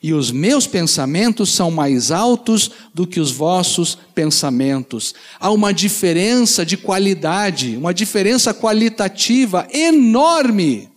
e 0.02 0.12
os 0.12 0.32
meus 0.32 0.66
pensamentos 0.66 1.50
são 1.50 1.70
mais 1.70 2.10
altos 2.10 2.68
do 2.92 3.06
que 3.06 3.20
os 3.20 3.30
vossos 3.30 3.96
pensamentos. 4.12 5.14
Há 5.38 5.52
uma 5.52 5.72
diferença 5.72 6.66
de 6.66 6.76
qualidade, 6.76 7.76
uma 7.76 7.94
diferença 7.94 8.52
qualitativa 8.52 9.68
enorme 9.72 10.89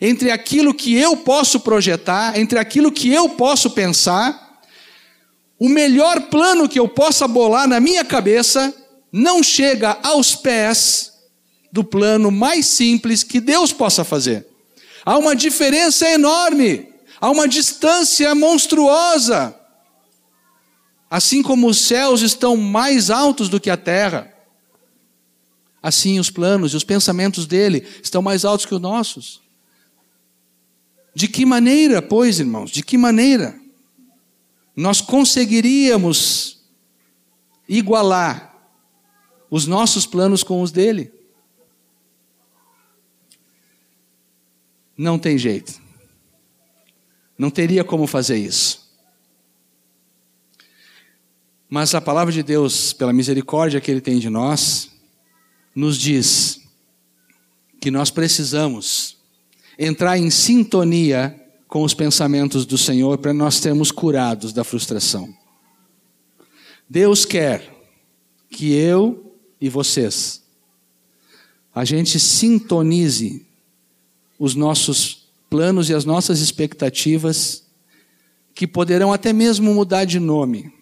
entre 0.00 0.30
aquilo 0.30 0.74
que 0.74 0.94
eu 0.94 1.16
posso 1.16 1.60
projetar, 1.60 2.38
entre 2.38 2.58
aquilo 2.58 2.92
que 2.92 3.12
eu 3.12 3.28
posso 3.30 3.70
pensar. 3.70 4.60
O 5.58 5.68
melhor 5.68 6.22
plano 6.22 6.68
que 6.68 6.78
eu 6.78 6.88
possa 6.88 7.28
bolar 7.28 7.68
na 7.68 7.80
minha 7.80 8.04
cabeça 8.04 8.74
não 9.12 9.42
chega 9.42 9.98
aos 10.02 10.34
pés 10.34 11.12
do 11.70 11.84
plano 11.84 12.30
mais 12.30 12.66
simples 12.66 13.22
que 13.22 13.40
Deus 13.40 13.72
possa 13.72 14.04
fazer. 14.04 14.46
Há 15.04 15.18
uma 15.18 15.36
diferença 15.36 16.08
enorme. 16.08 16.88
Há 17.20 17.30
uma 17.30 17.46
distância 17.46 18.34
monstruosa. 18.34 19.54
Assim 21.10 21.42
como 21.42 21.68
os 21.68 21.80
céus 21.80 22.22
estão 22.22 22.56
mais 22.56 23.10
altos 23.10 23.48
do 23.48 23.60
que 23.60 23.70
a 23.70 23.76
terra, 23.76 24.32
assim 25.82 26.18
os 26.18 26.30
planos 26.30 26.72
e 26.72 26.76
os 26.76 26.82
pensamentos 26.82 27.46
dele 27.46 27.86
estão 28.02 28.20
mais 28.20 28.44
altos 28.44 28.66
que 28.66 28.74
os 28.74 28.80
nossos. 28.80 29.43
De 31.14 31.28
que 31.28 31.46
maneira, 31.46 32.02
pois, 32.02 32.40
irmãos, 32.40 32.70
de 32.70 32.82
que 32.82 32.98
maneira 32.98 33.58
nós 34.74 35.00
conseguiríamos 35.00 36.60
igualar 37.68 38.52
os 39.48 39.66
nossos 39.66 40.04
planos 40.04 40.42
com 40.42 40.60
os 40.60 40.72
dele? 40.72 41.12
Não 44.96 45.18
tem 45.18 45.38
jeito. 45.38 45.80
Não 47.38 47.50
teria 47.50 47.84
como 47.84 48.06
fazer 48.06 48.36
isso. 48.36 48.84
Mas 51.68 51.94
a 51.94 52.00
palavra 52.00 52.32
de 52.32 52.42
Deus, 52.42 52.92
pela 52.92 53.12
misericórdia 53.12 53.80
que 53.80 53.90
Ele 53.90 54.00
tem 54.00 54.18
de 54.18 54.30
nós, 54.30 54.90
nos 55.74 55.96
diz 55.98 56.60
que 57.80 57.90
nós 57.90 58.10
precisamos 58.10 59.16
entrar 59.78 60.18
em 60.18 60.30
sintonia 60.30 61.40
com 61.66 61.82
os 61.82 61.94
pensamentos 61.94 62.64
do 62.64 62.78
Senhor 62.78 63.18
para 63.18 63.32
nós 63.32 63.56
sermos 63.56 63.90
curados 63.90 64.52
da 64.52 64.62
frustração. 64.62 65.34
Deus 66.88 67.24
quer 67.24 67.68
que 68.48 68.72
eu 68.72 69.34
e 69.60 69.68
vocês, 69.68 70.42
a 71.74 71.84
gente 71.84 72.20
sintonize 72.20 73.44
os 74.38 74.54
nossos 74.54 75.28
planos 75.50 75.88
e 75.88 75.94
as 75.94 76.04
nossas 76.04 76.40
expectativas, 76.40 77.64
que 78.54 78.66
poderão 78.66 79.12
até 79.12 79.32
mesmo 79.32 79.74
mudar 79.74 80.04
de 80.04 80.20
nome. 80.20 80.72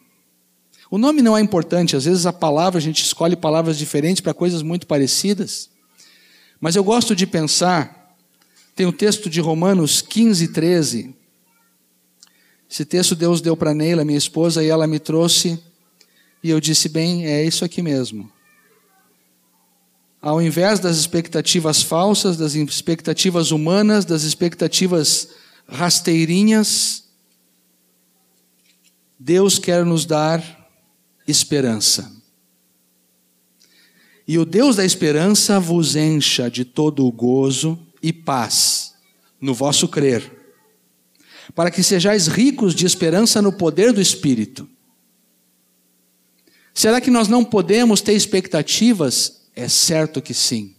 O 0.90 0.98
nome 0.98 1.22
não 1.22 1.36
é 1.36 1.40
importante, 1.40 1.96
às 1.96 2.04
vezes 2.04 2.26
a 2.26 2.32
palavra, 2.32 2.78
a 2.78 2.82
gente 2.82 3.02
escolhe 3.02 3.34
palavras 3.34 3.78
diferentes 3.78 4.20
para 4.20 4.34
coisas 4.34 4.62
muito 4.62 4.86
parecidas. 4.86 5.70
Mas 6.60 6.76
eu 6.76 6.84
gosto 6.84 7.16
de 7.16 7.26
pensar, 7.26 8.01
tem 8.74 8.86
o 8.86 8.92
texto 8.92 9.28
de 9.28 9.40
Romanos 9.40 10.00
15, 10.00 10.48
13. 10.48 11.14
Esse 12.70 12.84
texto 12.84 13.14
Deus 13.14 13.40
deu 13.40 13.56
para 13.56 13.74
Neila, 13.74 14.04
minha 14.04 14.18
esposa, 14.18 14.64
e 14.64 14.68
ela 14.68 14.86
me 14.86 14.98
trouxe, 14.98 15.62
e 16.42 16.50
eu 16.50 16.60
disse: 16.60 16.88
bem, 16.88 17.26
é 17.26 17.44
isso 17.44 17.64
aqui 17.64 17.82
mesmo 17.82 18.30
ao 20.22 20.40
invés 20.40 20.78
das 20.78 20.96
expectativas 20.98 21.82
falsas, 21.82 22.36
das 22.36 22.54
expectativas 22.54 23.50
humanas, 23.50 24.04
das 24.04 24.22
expectativas 24.22 25.30
rasteirinhas, 25.66 27.02
Deus 29.18 29.58
quer 29.58 29.84
nos 29.84 30.06
dar 30.06 30.70
esperança. 31.26 32.12
E 34.26 34.38
o 34.38 34.44
Deus 34.44 34.76
da 34.76 34.84
esperança 34.84 35.58
vos 35.58 35.96
encha 35.96 36.48
de 36.48 36.64
todo 36.64 37.04
o 37.04 37.10
gozo 37.10 37.76
e 38.02 38.12
paz 38.12 38.94
no 39.40 39.54
vosso 39.54 39.88
crer, 39.88 40.30
para 41.54 41.70
que 41.70 41.82
sejais 41.82 42.26
ricos 42.26 42.74
de 42.74 42.86
esperança 42.86 43.42
no 43.42 43.52
poder 43.52 43.92
do 43.92 44.00
Espírito. 44.00 44.68
Será 46.74 47.00
que 47.00 47.10
nós 47.10 47.28
não 47.28 47.44
podemos 47.44 48.00
ter 48.00 48.14
expectativas 48.14 49.42
é 49.54 49.68
certo 49.68 50.22
que 50.22 50.34
sim. 50.34 50.74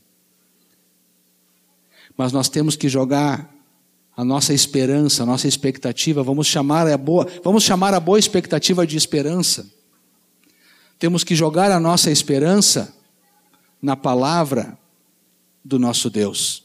Mas 2.18 2.32
nós 2.32 2.50
temos 2.50 2.76
que 2.76 2.90
jogar 2.90 3.54
a 4.16 4.24
nossa 4.24 4.54
esperança, 4.54 5.24
a 5.24 5.26
nossa 5.26 5.48
expectativa, 5.48 6.22
vamos 6.22 6.48
chamar 6.48 6.88
a 6.88 6.98
boa, 6.98 7.28
vamos 7.44 7.64
chamar 7.64 7.94
a 7.94 8.00
boa 8.00 8.20
expectativa 8.20 8.86
de 8.86 8.98
esperança. 8.98 9.68
Temos 11.00 11.24
que 11.24 11.36
jogar 11.36 11.72
a 11.72 11.80
nossa 11.80 12.12
esperança 12.12 12.96
na 13.82 13.96
palavra 13.96 14.78
do 15.66 15.80
nosso 15.80 16.10
Deus. 16.10 16.63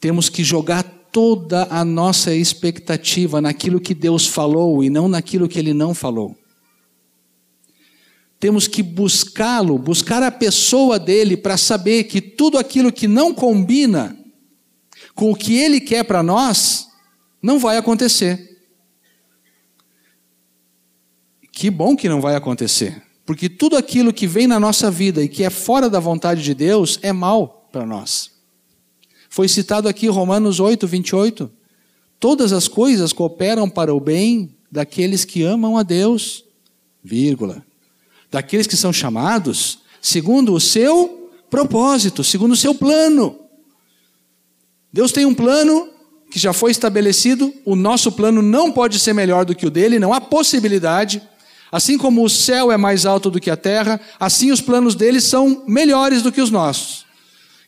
Temos 0.00 0.28
que 0.28 0.44
jogar 0.44 0.82
toda 0.82 1.66
a 1.70 1.84
nossa 1.84 2.34
expectativa 2.34 3.40
naquilo 3.40 3.80
que 3.80 3.94
Deus 3.94 4.26
falou 4.26 4.84
e 4.84 4.90
não 4.90 5.08
naquilo 5.08 5.48
que 5.48 5.58
ele 5.58 5.72
não 5.72 5.94
falou 5.94 6.36
temos 8.38 8.68
que 8.68 8.82
buscá-lo, 8.82 9.78
buscar 9.78 10.22
a 10.22 10.30
pessoa 10.30 10.98
dele 10.98 11.36
para 11.36 11.56
saber 11.56 12.04
que 12.04 12.20
tudo 12.20 12.58
aquilo 12.58 12.92
que 12.92 13.08
não 13.08 13.32
combina 13.34 14.16
com 15.14 15.30
o 15.30 15.34
que 15.34 15.56
ele 15.56 15.80
quer 15.80 16.04
para 16.04 16.22
nós, 16.22 16.88
não 17.40 17.58
vai 17.58 17.78
acontecer. 17.78 18.58
Que 21.50 21.70
bom 21.70 21.96
que 21.96 22.08
não 22.08 22.20
vai 22.20 22.36
acontecer, 22.36 23.02
porque 23.24 23.48
tudo 23.48 23.76
aquilo 23.76 24.12
que 24.12 24.26
vem 24.26 24.46
na 24.46 24.60
nossa 24.60 24.90
vida 24.90 25.24
e 25.24 25.28
que 25.28 25.42
é 25.42 25.48
fora 25.48 25.88
da 25.88 25.98
vontade 25.98 26.42
de 26.42 26.52
Deus 26.52 26.98
é 27.00 27.12
mal 27.12 27.66
para 27.72 27.86
nós. 27.86 28.35
Foi 29.28 29.48
citado 29.48 29.88
aqui 29.88 30.08
Romanos 30.08 30.60
8, 30.60 30.86
28. 30.86 31.50
Todas 32.18 32.52
as 32.52 32.68
coisas 32.68 33.12
cooperam 33.12 33.68
para 33.68 33.94
o 33.94 34.00
bem 34.00 34.54
daqueles 34.70 35.24
que 35.24 35.42
amam 35.42 35.76
a 35.76 35.82
Deus, 35.82 36.44
vírgula 37.02 37.64
daqueles 38.30 38.66
que 38.66 38.76
são 38.76 38.92
chamados 38.92 39.78
segundo 40.02 40.52
o 40.52 40.60
seu 40.60 41.30
propósito, 41.48 42.22
segundo 42.22 42.52
o 42.52 42.56
seu 42.56 42.74
plano. 42.74 43.38
Deus 44.92 45.10
tem 45.10 45.24
um 45.24 45.34
plano 45.34 45.88
que 46.30 46.38
já 46.38 46.52
foi 46.52 46.70
estabelecido, 46.70 47.52
o 47.64 47.74
nosso 47.74 48.12
plano 48.12 48.42
não 48.42 48.70
pode 48.70 48.98
ser 48.98 49.14
melhor 49.14 49.44
do 49.44 49.54
que 49.54 49.66
o 49.66 49.70
dele, 49.70 49.98
não 49.98 50.12
há 50.12 50.20
possibilidade. 50.20 51.22
Assim 51.72 51.96
como 51.96 52.22
o 52.22 52.28
céu 52.28 52.70
é 52.70 52.76
mais 52.76 53.06
alto 53.06 53.30
do 53.30 53.40
que 53.40 53.50
a 53.50 53.56
terra, 53.56 53.98
assim 54.20 54.52
os 54.52 54.60
planos 54.60 54.94
dele 54.94 55.20
são 55.20 55.64
melhores 55.66 56.22
do 56.22 56.30
que 56.30 56.40
os 56.42 56.50
nossos. 56.50 57.05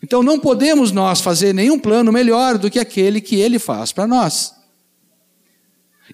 Então 0.03 0.23
não 0.23 0.39
podemos 0.39 0.93
nós 0.93 1.21
fazer 1.21 1.53
nenhum 1.53 1.79
plano 1.79 2.13
melhor 2.13 2.57
do 2.57 2.71
que 2.71 2.79
aquele 2.79 3.21
que 3.21 3.37
ele 3.37 3.59
faz 3.59 3.93
para 3.93 4.07
nós. 4.07 4.55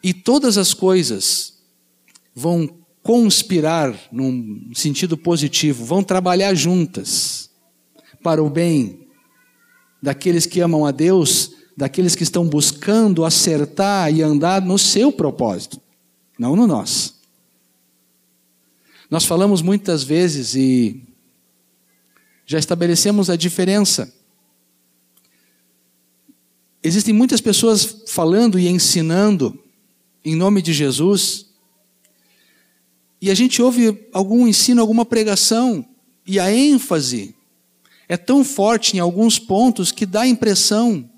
E 0.02 0.12
todas 0.12 0.58
as 0.58 0.72
coisas 0.74 1.54
vão 2.34 2.68
conspirar 3.02 3.94
num 4.10 4.70
sentido 4.74 5.16
positivo, 5.16 5.84
vão 5.84 6.02
trabalhar 6.02 6.54
juntas 6.54 7.50
para 8.22 8.42
o 8.42 8.48
bem 8.48 9.06
daqueles 10.02 10.46
que 10.46 10.60
amam 10.60 10.86
a 10.86 10.90
Deus, 10.90 11.52
daqueles 11.76 12.16
que 12.16 12.22
estão 12.22 12.46
buscando 12.46 13.24
acertar 13.24 14.12
e 14.12 14.22
andar 14.22 14.62
no 14.62 14.78
seu 14.78 15.12
propósito, 15.12 15.80
não 16.38 16.56
no 16.56 16.66
nosso. 16.66 17.14
Nós 19.10 19.24
falamos 19.24 19.60
muitas 19.60 20.02
vezes 20.02 20.54
e 20.54 21.02
já 22.46 22.58
estabelecemos 22.58 23.30
a 23.30 23.36
diferença. 23.36 24.12
Existem 26.82 27.14
muitas 27.14 27.40
pessoas 27.40 28.02
falando 28.08 28.58
e 28.58 28.68
ensinando 28.68 29.58
em 30.24 30.34
nome 30.34 30.60
de 30.62 30.72
Jesus, 30.72 31.46
e 33.20 33.30
a 33.30 33.34
gente 33.34 33.62
ouve 33.62 34.06
algum 34.12 34.46
ensino, 34.46 34.82
alguma 34.82 35.04
pregação, 35.04 35.86
e 36.26 36.38
a 36.38 36.52
ênfase 36.52 37.34
é 38.06 38.16
tão 38.16 38.44
forte 38.44 38.96
em 38.96 39.00
alguns 39.00 39.38
pontos 39.38 39.90
que 39.90 40.04
dá 40.04 40.22
a 40.22 40.28
impressão. 40.28 41.08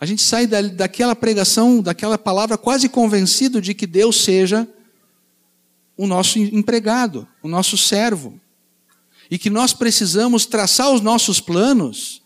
A 0.00 0.06
gente 0.06 0.22
sai 0.22 0.46
da, 0.46 0.62
daquela 0.62 1.14
pregação, 1.14 1.82
daquela 1.82 2.16
palavra, 2.16 2.56
quase 2.56 2.88
convencido 2.88 3.60
de 3.60 3.74
que 3.74 3.86
Deus 3.86 4.22
seja 4.22 4.66
o 5.96 6.06
nosso 6.06 6.38
empregado, 6.38 7.28
o 7.42 7.48
nosso 7.48 7.76
servo. 7.76 8.40
E 9.32 9.38
que 9.38 9.48
nós 9.48 9.72
precisamos 9.72 10.44
traçar 10.44 10.92
os 10.92 11.00
nossos 11.00 11.40
planos 11.40 12.20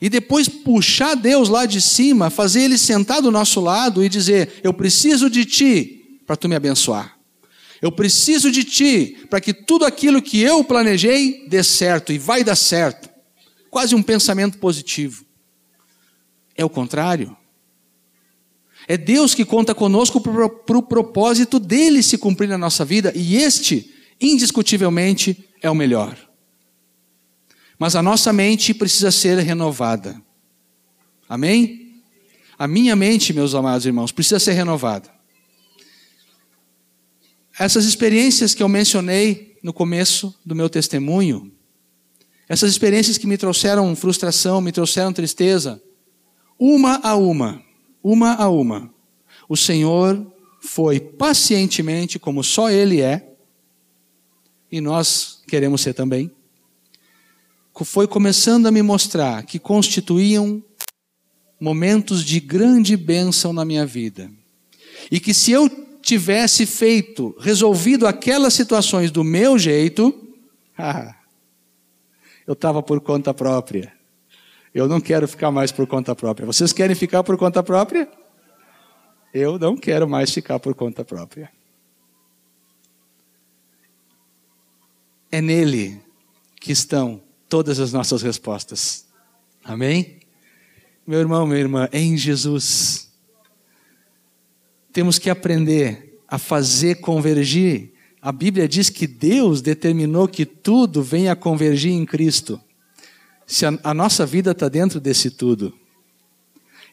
e 0.00 0.08
depois 0.08 0.48
puxar 0.48 1.14
Deus 1.14 1.50
lá 1.50 1.66
de 1.66 1.78
cima, 1.78 2.30
fazer 2.30 2.62
Ele 2.62 2.78
sentar 2.78 3.20
do 3.20 3.30
nosso 3.30 3.60
lado 3.60 4.02
e 4.02 4.08
dizer: 4.08 4.60
Eu 4.62 4.72
preciso 4.72 5.28
de 5.28 5.44
Ti 5.44 6.22
para 6.26 6.34
Tu 6.34 6.48
me 6.48 6.54
abençoar. 6.56 7.16
Eu 7.82 7.92
preciso 7.92 8.50
de 8.50 8.64
ti 8.64 9.18
para 9.28 9.38
que 9.38 9.52
tudo 9.52 9.84
aquilo 9.84 10.22
que 10.22 10.40
eu 10.40 10.64
planejei 10.64 11.46
dê 11.46 11.62
certo 11.62 12.10
e 12.10 12.18
vai 12.18 12.42
dar 12.42 12.56
certo. 12.56 13.10
quase 13.70 13.94
um 13.94 14.02
pensamento 14.02 14.56
positivo. 14.56 15.26
É 16.56 16.64
o 16.64 16.70
contrário. 16.70 17.36
É 18.88 18.96
Deus 18.96 19.34
que 19.34 19.44
conta 19.44 19.74
conosco 19.74 20.18
para 20.18 20.78
o 20.78 20.82
propósito 20.82 21.58
dele 21.58 22.02
se 22.02 22.16
cumprir 22.16 22.48
na 22.48 22.56
nossa 22.56 22.86
vida, 22.86 23.12
e 23.14 23.36
este, 23.36 23.92
indiscutivelmente, 24.18 25.44
é 25.66 25.70
o 25.70 25.74
melhor. 25.74 26.16
Mas 27.78 27.94
a 27.94 28.02
nossa 28.02 28.32
mente 28.32 28.72
precisa 28.72 29.10
ser 29.10 29.38
renovada. 29.38 30.20
Amém? 31.28 32.02
A 32.58 32.66
minha 32.66 32.96
mente, 32.96 33.32
meus 33.32 33.54
amados 33.54 33.84
irmãos, 33.84 34.12
precisa 34.12 34.38
ser 34.38 34.52
renovada. 34.52 35.10
Essas 37.58 37.84
experiências 37.84 38.54
que 38.54 38.62
eu 38.62 38.68
mencionei 38.68 39.58
no 39.62 39.72
começo 39.72 40.34
do 40.44 40.54
meu 40.54 40.68
testemunho, 40.68 41.52
essas 42.48 42.70
experiências 42.70 43.18
que 43.18 43.26
me 43.26 43.36
trouxeram 43.36 43.94
frustração, 43.96 44.60
me 44.60 44.72
trouxeram 44.72 45.12
tristeza, 45.12 45.82
uma 46.58 47.00
a 47.02 47.16
uma, 47.16 47.62
uma 48.02 48.34
a 48.34 48.48
uma, 48.48 48.90
o 49.48 49.56
Senhor 49.56 50.32
foi 50.60 51.00
pacientemente, 51.00 52.18
como 52.18 52.42
só 52.42 52.70
Ele 52.70 53.00
é, 53.00 53.32
e 54.70 54.80
nós 54.80 55.35
queremos 55.46 55.80
ser 55.80 55.94
também, 55.94 56.30
foi 57.84 58.06
começando 58.06 58.66
a 58.66 58.70
me 58.70 58.82
mostrar 58.82 59.42
que 59.44 59.58
constituíam 59.58 60.62
momentos 61.60 62.24
de 62.24 62.40
grande 62.40 62.96
bênção 62.96 63.52
na 63.52 63.64
minha 63.64 63.84
vida. 63.84 64.30
E 65.10 65.20
que 65.20 65.34
se 65.34 65.52
eu 65.52 65.68
tivesse 66.00 66.66
feito, 66.66 67.34
resolvido 67.38 68.06
aquelas 68.06 68.54
situações 68.54 69.10
do 69.10 69.24
meu 69.24 69.58
jeito, 69.58 70.14
ah, 70.78 71.14
eu 72.46 72.52
estava 72.52 72.82
por 72.82 73.00
conta 73.00 73.34
própria. 73.34 73.92
Eu 74.74 74.86
não 74.86 75.00
quero 75.00 75.26
ficar 75.26 75.50
mais 75.50 75.72
por 75.72 75.86
conta 75.86 76.14
própria. 76.14 76.46
Vocês 76.46 76.72
querem 76.72 76.94
ficar 76.94 77.24
por 77.24 77.36
conta 77.36 77.62
própria? 77.62 78.08
Eu 79.32 79.58
não 79.58 79.76
quero 79.76 80.08
mais 80.08 80.30
ficar 80.30 80.58
por 80.58 80.74
conta 80.74 81.04
própria. 81.04 81.50
É 85.30 85.40
nele 85.40 86.00
que 86.60 86.72
estão 86.72 87.20
todas 87.48 87.78
as 87.78 87.92
nossas 87.92 88.22
respostas. 88.22 89.06
Amém? 89.64 90.20
Meu 91.06 91.20
irmão, 91.20 91.46
minha 91.46 91.60
irmã, 91.60 91.88
é 91.92 92.00
em 92.00 92.16
Jesus. 92.16 93.08
Temos 94.92 95.18
que 95.18 95.30
aprender 95.30 96.20
a 96.28 96.38
fazer 96.38 96.96
convergir. 96.96 97.92
A 98.20 98.32
Bíblia 98.32 98.68
diz 98.68 98.90
que 98.90 99.06
Deus 99.06 99.60
determinou 99.62 100.26
que 100.26 100.44
tudo 100.44 101.02
venha 101.02 101.32
a 101.32 101.36
convergir 101.36 101.92
em 101.92 102.04
Cristo. 102.04 102.60
Se 103.46 103.64
a, 103.64 103.78
a 103.84 103.94
nossa 103.94 104.26
vida 104.26 104.50
está 104.50 104.68
dentro 104.68 104.98
desse 104.98 105.30
tudo. 105.30 105.72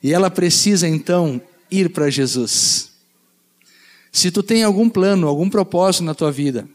E 0.01 0.13
ela 0.13 0.29
precisa 0.29 0.87
então 0.87 1.41
ir 1.71 1.89
para 1.89 2.09
Jesus. 2.09 2.91
Se 4.11 4.29
tu 4.29 4.43
tem 4.43 4.63
algum 4.63 4.87
plano, 4.87 5.27
algum 5.27 5.49
propósito 5.49 6.03
na 6.03 6.13
tua 6.13 6.31
vida, 6.31 6.67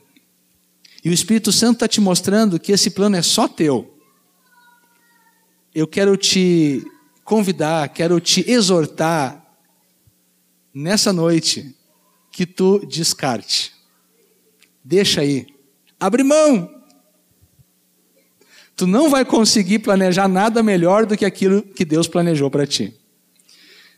e 1.04 1.08
o 1.08 1.12
Espírito 1.12 1.52
Santo 1.52 1.74
está 1.74 1.88
te 1.88 2.00
mostrando 2.00 2.58
que 2.58 2.72
esse 2.72 2.90
plano 2.90 3.16
é 3.16 3.22
só 3.22 3.46
teu. 3.46 3.94
Eu 5.74 5.86
quero 5.86 6.16
te 6.16 6.84
convidar, 7.24 7.88
quero 7.90 8.20
te 8.20 8.48
exortar 8.50 9.44
nessa 10.74 11.12
noite 11.12 11.74
que 12.32 12.44
tu 12.44 12.84
descarte. 12.86 13.72
Deixa 14.82 15.20
aí. 15.20 15.46
Abre 16.00 16.22
mão. 16.22 16.74
Tu 18.74 18.86
não 18.86 19.10
vai 19.10 19.24
conseguir 19.24 19.80
planejar 19.80 20.28
nada 20.28 20.62
melhor 20.62 21.04
do 21.04 21.16
que 21.16 21.24
aquilo 21.24 21.62
que 21.62 21.84
Deus 21.84 22.08
planejou 22.08 22.50
para 22.50 22.66
ti. 22.66 22.94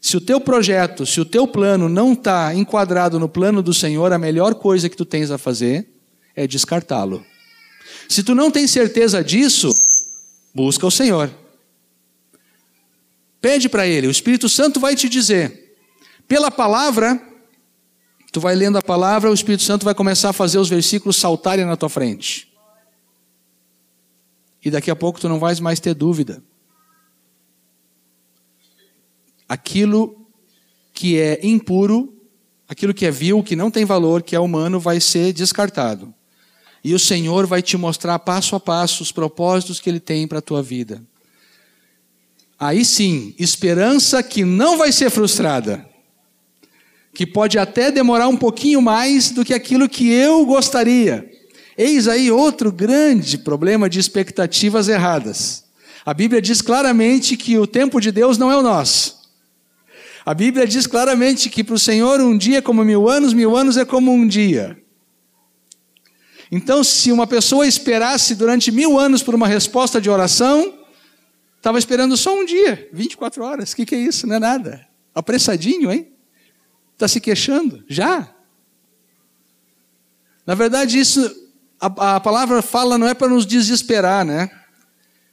Se 0.00 0.16
o 0.16 0.20
teu 0.20 0.40
projeto, 0.40 1.04
se 1.04 1.20
o 1.20 1.24
teu 1.24 1.46
plano 1.46 1.88
não 1.88 2.14
está 2.14 2.54
enquadrado 2.54 3.18
no 3.18 3.28
plano 3.28 3.62
do 3.62 3.74
Senhor, 3.74 4.12
a 4.12 4.18
melhor 4.18 4.54
coisa 4.54 4.88
que 4.88 4.96
tu 4.96 5.04
tens 5.04 5.30
a 5.30 5.36
fazer 5.36 5.99
é 6.40 6.46
descartá-lo. 6.46 7.24
Se 8.08 8.22
tu 8.22 8.34
não 8.34 8.50
tens 8.50 8.70
certeza 8.70 9.22
disso, 9.22 9.68
busca 10.54 10.86
o 10.86 10.90
Senhor. 10.90 11.30
Pede 13.40 13.68
para 13.68 13.86
Ele, 13.86 14.06
o 14.06 14.10
Espírito 14.10 14.48
Santo 14.48 14.80
vai 14.80 14.96
te 14.96 15.08
dizer. 15.08 15.76
Pela 16.26 16.50
palavra, 16.50 17.20
tu 18.32 18.40
vai 18.40 18.54
lendo 18.54 18.78
a 18.78 18.82
palavra, 18.82 19.30
o 19.30 19.34
Espírito 19.34 19.62
Santo 19.62 19.84
vai 19.84 19.94
começar 19.94 20.30
a 20.30 20.32
fazer 20.32 20.58
os 20.58 20.68
versículos 20.68 21.16
saltarem 21.16 21.66
na 21.66 21.76
tua 21.76 21.88
frente. 21.88 22.50
E 24.64 24.70
daqui 24.70 24.90
a 24.90 24.96
pouco 24.96 25.20
tu 25.20 25.28
não 25.28 25.38
vais 25.38 25.60
mais 25.60 25.78
ter 25.78 25.94
dúvida. 25.94 26.42
Aquilo 29.48 30.26
que 30.92 31.18
é 31.18 31.40
impuro, 31.42 32.14
aquilo 32.68 32.94
que 32.94 33.04
é 33.04 33.10
vil, 33.10 33.42
que 33.42 33.56
não 33.56 33.70
tem 33.70 33.84
valor, 33.84 34.22
que 34.22 34.36
é 34.36 34.40
humano, 34.40 34.80
vai 34.80 35.00
ser 35.00 35.32
descartado. 35.32 36.14
E 36.82 36.94
o 36.94 36.98
Senhor 36.98 37.46
vai 37.46 37.60
te 37.62 37.76
mostrar 37.76 38.18
passo 38.18 38.56
a 38.56 38.60
passo 38.60 39.02
os 39.02 39.12
propósitos 39.12 39.80
que 39.80 39.90
Ele 39.90 40.00
tem 40.00 40.26
para 40.26 40.38
a 40.38 40.42
tua 40.42 40.62
vida. 40.62 41.02
Aí 42.58 42.84
sim, 42.84 43.34
esperança 43.38 44.22
que 44.22 44.44
não 44.44 44.76
vai 44.76 44.92
ser 44.92 45.10
frustrada, 45.10 45.88
que 47.14 47.26
pode 47.26 47.58
até 47.58 47.90
demorar 47.90 48.28
um 48.28 48.36
pouquinho 48.36 48.82
mais 48.82 49.30
do 49.30 49.44
que 49.44 49.54
aquilo 49.54 49.88
que 49.88 50.10
eu 50.10 50.44
gostaria. 50.44 51.30
Eis 51.76 52.06
aí 52.06 52.30
outro 52.30 52.70
grande 52.70 53.38
problema 53.38 53.88
de 53.88 53.98
expectativas 53.98 54.88
erradas. 54.88 55.64
A 56.04 56.12
Bíblia 56.12 56.40
diz 56.42 56.60
claramente 56.60 57.36
que 57.36 57.58
o 57.58 57.66
tempo 57.66 58.00
de 58.00 58.12
Deus 58.12 58.36
não 58.36 58.50
é 58.50 58.56
o 58.56 58.62
nosso. 58.62 59.20
A 60.24 60.34
Bíblia 60.34 60.66
diz 60.66 60.86
claramente 60.86 61.48
que 61.48 61.64
para 61.64 61.74
o 61.74 61.78
Senhor 61.78 62.20
um 62.20 62.36
dia 62.36 62.58
é 62.58 62.62
como 62.62 62.84
mil 62.84 63.08
anos, 63.08 63.32
mil 63.32 63.56
anos 63.56 63.76
é 63.78 63.84
como 63.84 64.12
um 64.12 64.26
dia. 64.26 64.78
Então, 66.50 66.82
se 66.82 67.12
uma 67.12 67.26
pessoa 67.26 67.66
esperasse 67.66 68.34
durante 68.34 68.72
mil 68.72 68.98
anos 68.98 69.22
por 69.22 69.34
uma 69.34 69.46
resposta 69.46 70.00
de 70.00 70.10
oração, 70.10 70.74
estava 71.56 71.78
esperando 71.78 72.16
só 72.16 72.34
um 72.34 72.44
dia, 72.44 72.88
24 72.92 73.44
horas. 73.44 73.72
O 73.72 73.76
que, 73.76 73.86
que 73.86 73.94
é 73.94 73.98
isso? 73.98 74.26
Não 74.26 74.36
é 74.36 74.38
nada. 74.40 74.86
Apressadinho, 75.14 75.92
hein? 75.92 76.12
Está 76.94 77.06
se 77.06 77.20
queixando? 77.20 77.84
Já? 77.88 78.34
Na 80.44 80.54
verdade, 80.54 80.98
isso, 80.98 81.32
a, 81.80 82.16
a 82.16 82.20
palavra 82.20 82.60
fala 82.62 82.98
não 82.98 83.06
é 83.06 83.14
para 83.14 83.28
nos 83.28 83.46
desesperar, 83.46 84.24
né? 84.24 84.50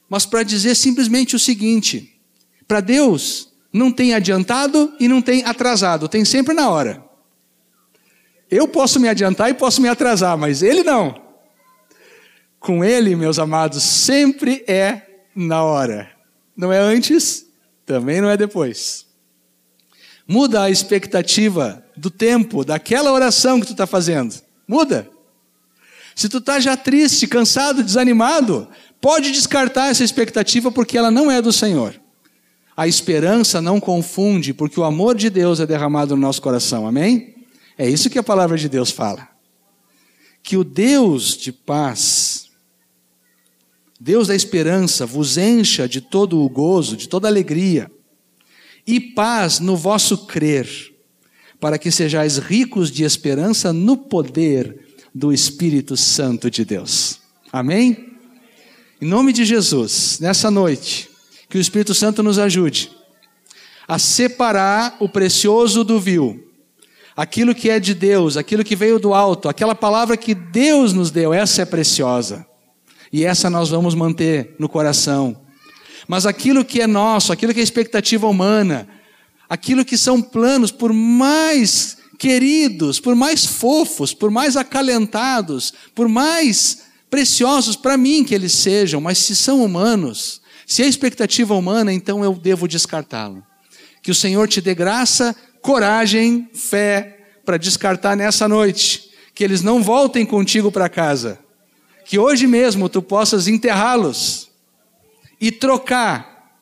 Mas 0.08 0.24
para 0.24 0.44
dizer 0.44 0.76
simplesmente 0.76 1.34
o 1.34 1.38
seguinte: 1.38 2.20
para 2.66 2.80
Deus, 2.80 3.52
não 3.72 3.90
tem 3.90 4.14
adiantado 4.14 4.94
e 5.00 5.08
não 5.08 5.20
tem 5.20 5.44
atrasado, 5.44 6.08
tem 6.08 6.24
sempre 6.24 6.54
na 6.54 6.70
hora. 6.70 7.07
Eu 8.50 8.66
posso 8.66 8.98
me 8.98 9.08
adiantar 9.08 9.50
e 9.50 9.54
posso 9.54 9.80
me 9.80 9.88
atrasar, 9.88 10.36
mas 10.38 10.62
ele 10.62 10.82
não. 10.82 11.20
Com 12.58 12.82
ele, 12.82 13.14
meus 13.14 13.38
amados, 13.38 13.82
sempre 13.82 14.64
é 14.66 15.02
na 15.34 15.62
hora. 15.62 16.10
Não 16.56 16.72
é 16.72 16.78
antes, 16.78 17.46
também 17.86 18.20
não 18.20 18.30
é 18.30 18.36
depois. 18.36 19.06
Muda 20.26 20.62
a 20.62 20.70
expectativa 20.70 21.84
do 21.96 22.10
tempo, 22.10 22.64
daquela 22.64 23.12
oração 23.12 23.60
que 23.60 23.66
tu 23.66 23.72
está 23.72 23.86
fazendo. 23.86 24.34
Muda. 24.66 25.08
Se 26.14 26.28
tu 26.28 26.38
está 26.38 26.58
já 26.58 26.76
triste, 26.76 27.26
cansado, 27.26 27.82
desanimado, 27.82 28.68
pode 29.00 29.30
descartar 29.30 29.88
essa 29.90 30.02
expectativa 30.02 30.70
porque 30.72 30.98
ela 30.98 31.10
não 31.10 31.30
é 31.30 31.40
do 31.40 31.52
Senhor. 31.52 31.94
A 32.76 32.86
esperança 32.86 33.62
não 33.62 33.80
confunde, 33.80 34.52
porque 34.52 34.78
o 34.78 34.84
amor 34.84 35.16
de 35.16 35.30
Deus 35.30 35.60
é 35.60 35.66
derramado 35.66 36.14
no 36.14 36.22
nosso 36.22 36.42
coração. 36.42 36.86
Amém? 36.86 37.37
É 37.78 37.88
isso 37.88 38.10
que 38.10 38.18
a 38.18 38.24
palavra 38.24 38.58
de 38.58 38.68
Deus 38.68 38.90
fala. 38.90 39.28
Que 40.42 40.56
o 40.56 40.64
Deus 40.64 41.36
de 41.36 41.52
paz, 41.52 42.50
Deus 44.00 44.26
da 44.26 44.34
esperança, 44.34 45.06
vos 45.06 45.38
encha 45.38 45.88
de 45.88 46.00
todo 46.00 46.42
o 46.42 46.48
gozo, 46.48 46.96
de 46.96 47.08
toda 47.08 47.28
alegria 47.28 47.88
e 48.84 48.98
paz 48.98 49.60
no 49.60 49.76
vosso 49.76 50.26
crer, 50.26 50.66
para 51.60 51.78
que 51.78 51.90
sejais 51.90 52.38
ricos 52.38 52.90
de 52.90 53.04
esperança 53.04 53.70
no 53.70 53.98
poder 53.98 54.80
do 55.14 55.30
Espírito 55.30 55.94
Santo 55.94 56.50
de 56.50 56.64
Deus. 56.64 57.20
Amém? 57.52 58.14
Em 59.00 59.06
nome 59.06 59.32
de 59.32 59.44
Jesus, 59.44 60.18
nessa 60.20 60.50
noite, 60.50 61.10
que 61.50 61.58
o 61.58 61.60
Espírito 61.60 61.94
Santo 61.94 62.22
nos 62.22 62.38
ajude 62.38 62.90
a 63.86 63.98
separar 63.98 64.96
o 65.00 65.08
precioso 65.08 65.84
do 65.84 66.00
vil 66.00 66.47
aquilo 67.18 67.52
que 67.52 67.68
é 67.68 67.80
de 67.80 67.94
Deus, 67.94 68.36
aquilo 68.36 68.62
que 68.62 68.76
veio 68.76 69.00
do 69.00 69.12
alto, 69.12 69.48
aquela 69.48 69.74
palavra 69.74 70.16
que 70.16 70.36
Deus 70.36 70.92
nos 70.92 71.10
deu, 71.10 71.34
essa 71.34 71.62
é 71.62 71.64
preciosa. 71.64 72.46
E 73.12 73.24
essa 73.24 73.50
nós 73.50 73.70
vamos 73.70 73.92
manter 73.92 74.54
no 74.56 74.68
coração. 74.68 75.36
Mas 76.06 76.26
aquilo 76.26 76.64
que 76.64 76.80
é 76.80 76.86
nosso, 76.86 77.32
aquilo 77.32 77.52
que 77.52 77.58
é 77.58 77.62
expectativa 77.62 78.28
humana, 78.28 78.88
aquilo 79.50 79.84
que 79.84 79.98
são 79.98 80.22
planos, 80.22 80.70
por 80.70 80.92
mais 80.92 81.98
queridos, 82.20 83.00
por 83.00 83.16
mais 83.16 83.44
fofos, 83.44 84.14
por 84.14 84.30
mais 84.30 84.56
acalentados, 84.56 85.74
por 85.96 86.06
mais 86.06 86.84
preciosos 87.10 87.74
para 87.74 87.96
mim 87.96 88.22
que 88.22 88.34
eles 88.34 88.52
sejam, 88.52 89.00
mas 89.00 89.18
se 89.18 89.34
são 89.34 89.64
humanos, 89.64 90.40
Se 90.70 90.82
é 90.82 90.86
expectativa 90.86 91.54
humana, 91.54 91.90
então 91.94 92.22
eu 92.22 92.34
devo 92.34 92.68
descartá-la. 92.68 93.42
Que 94.02 94.10
o 94.10 94.14
Senhor 94.14 94.46
te 94.46 94.60
dê 94.60 94.74
graça, 94.74 95.34
coragem, 95.68 96.48
fé 96.54 97.26
para 97.44 97.58
descartar 97.58 98.16
nessa 98.16 98.48
noite. 98.48 99.10
Que 99.34 99.44
eles 99.44 99.60
não 99.60 99.82
voltem 99.82 100.24
contigo 100.24 100.72
para 100.72 100.88
casa. 100.88 101.38
Que 102.06 102.18
hoje 102.18 102.46
mesmo 102.46 102.88
tu 102.88 103.02
possas 103.02 103.46
enterrá-los 103.46 104.50
e 105.38 105.52
trocar 105.52 106.58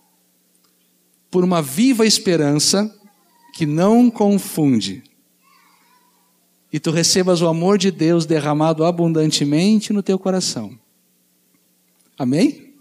por 1.31 1.45
uma 1.45 1.63
viva 1.63 2.05
esperança 2.05 2.93
que 3.55 3.65
não 3.65 4.11
confunde. 4.11 5.05
E 6.73 6.81
tu 6.81 6.91
recebas 6.91 7.41
o 7.41 7.47
amor 7.47 7.79
de 7.79 7.93
Deus 7.93 8.27
derramado 8.27 8.85
abundantemente 8.85 9.93
no 9.93 10.03
teu 10.03 10.19
coração. 10.19 10.77
Amém? 12.19 12.75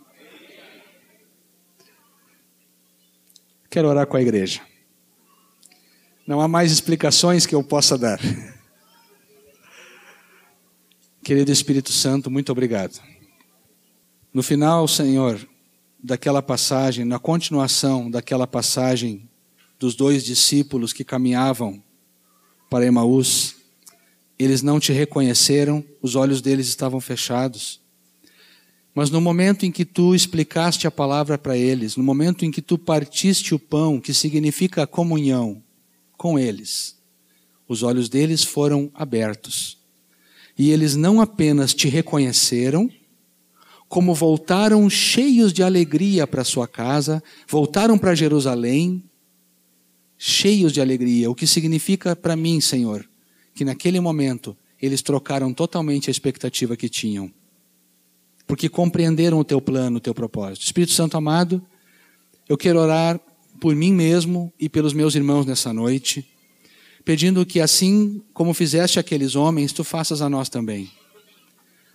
Quero 3.70 3.88
orar 3.88 4.08
com 4.08 4.18
a 4.18 4.22
igreja. 4.22 4.62
Não 6.28 6.42
há 6.42 6.48
mais 6.48 6.72
explicações 6.72 7.46
que 7.46 7.54
eu 7.54 7.64
possa 7.64 7.96
dar. 7.96 8.20
Querido 11.24 11.52
Espírito 11.52 11.92
Santo, 11.92 12.32
muito 12.32 12.52
obrigado. 12.52 13.00
No 14.34 14.42
final, 14.42 14.88
Senhor, 14.88 15.48
daquela 16.04 16.42
passagem, 16.42 17.06
na 17.06 17.20
continuação 17.20 18.10
daquela 18.10 18.48
passagem 18.48 19.30
dos 19.78 19.94
dois 19.94 20.24
discípulos 20.24 20.92
que 20.92 21.04
caminhavam 21.04 21.84
para 22.72 22.88
Emaús, 22.88 23.58
eles 24.40 24.64
não 24.64 24.80
te 24.80 24.92
reconheceram, 24.92 25.84
os 26.02 26.16
olhos 26.16 26.42
deles 26.42 26.68
estavam 26.68 27.00
fechados. 27.00 27.80
Mas 28.96 29.12
no 29.12 29.22
momento 29.22 29.64
em 29.64 29.72
que 29.72 29.86
tu 29.86 30.16
explicaste 30.16 30.88
a 30.88 30.92
palavra 30.92 31.38
para 31.38 31.56
eles, 31.56 31.96
no 31.96 32.04
momento 32.04 32.44
em 32.44 32.50
que 32.50 32.64
tu 32.64 32.80
partiste 32.80 33.54
o 33.54 33.60
pão, 33.60 34.00
que 34.00 34.14
significa 34.14 34.88
comunhão 34.88 35.62
com 36.18 36.38
eles, 36.38 36.98
os 37.68 37.84
olhos 37.84 38.10
deles 38.10 38.44
foram 38.44 38.92
abertos. 38.94 39.78
E 40.58 40.72
eles 40.72 40.96
não 40.96 41.20
apenas 41.20 41.74
te 41.74 41.88
reconheceram, 41.88 42.90
como 43.88 44.14
voltaram 44.14 44.90
cheios 44.90 45.54
de 45.54 45.62
alegria 45.62 46.26
para 46.26 46.44
sua 46.44 46.68
casa, 46.68 47.24
voltaram 47.48 47.98
para 47.98 48.16
Jerusalém, 48.16 49.04
cheios 50.18 50.72
de 50.72 50.82
alegria, 50.82 51.30
o 51.30 51.36
que 51.36 51.46
significa 51.46 52.16
para 52.16 52.36
mim, 52.36 52.60
Senhor, 52.62 53.08
que 53.54 53.66
naquele 53.66 54.00
momento 54.00 54.56
eles 54.82 55.02
trocaram 55.02 55.54
totalmente 55.54 56.10
a 56.10 56.12
expectativa 56.12 56.76
que 56.76 56.90
tinham 56.90 57.32
porque 58.48 58.70
compreenderam 58.70 59.40
o 59.40 59.44
teu 59.44 59.60
plano, 59.60 59.98
o 59.98 60.00
teu 60.00 60.14
propósito. 60.14 60.64
Espírito 60.64 60.94
Santo 60.94 61.18
amado, 61.18 61.66
eu 62.48 62.58
quero 62.58 62.80
orar 62.80 63.20
por 63.60 63.76
mim 63.76 63.94
mesmo 63.94 64.54
e 64.60 64.68
pelos 64.68 64.94
meus 64.94 65.16
irmãos 65.16 65.46
nessa 65.46 65.74
noite, 65.74 66.28
pedindo 67.04 67.46
que 67.46 67.60
assim 67.60 68.22
como 68.34 68.54
fizeste 68.54 69.00
aqueles 69.00 69.36
homens, 69.36 69.72
tu 69.72 69.84
faças 69.84 70.22
a 70.22 70.30
nós 70.30 70.50
também. 70.50 70.92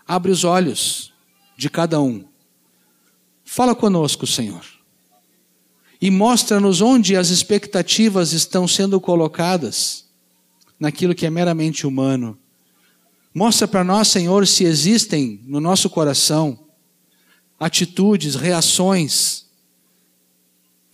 Abre 0.07 0.31
os 0.31 0.45
olhos 0.45 1.13
de 1.57 1.69
cada 1.69 2.01
um. 2.01 2.25
Fala 3.45 3.75
conosco, 3.75 4.27
Senhor. 4.27 4.65
E 6.01 6.11
mostra-nos 6.11 6.81
onde 6.81 7.17
as 7.17 7.31
expectativas 7.31 8.33
estão 8.33 8.67
sendo 8.67 9.01
colocadas 9.01 10.09
naquilo 10.79 11.15
que 11.15 11.27
é 11.27 11.31
meramente 11.31 11.87
humano 11.87 12.39
Mostra 13.33 13.69
para 13.69 13.85
nós, 13.85 14.09
Senhor, 14.09 14.45
se 14.45 14.65
existem 14.65 15.41
no 15.45 15.61
nosso 15.61 15.89
coração 15.89 16.67
atitudes, 17.59 18.35
reações 18.35 19.47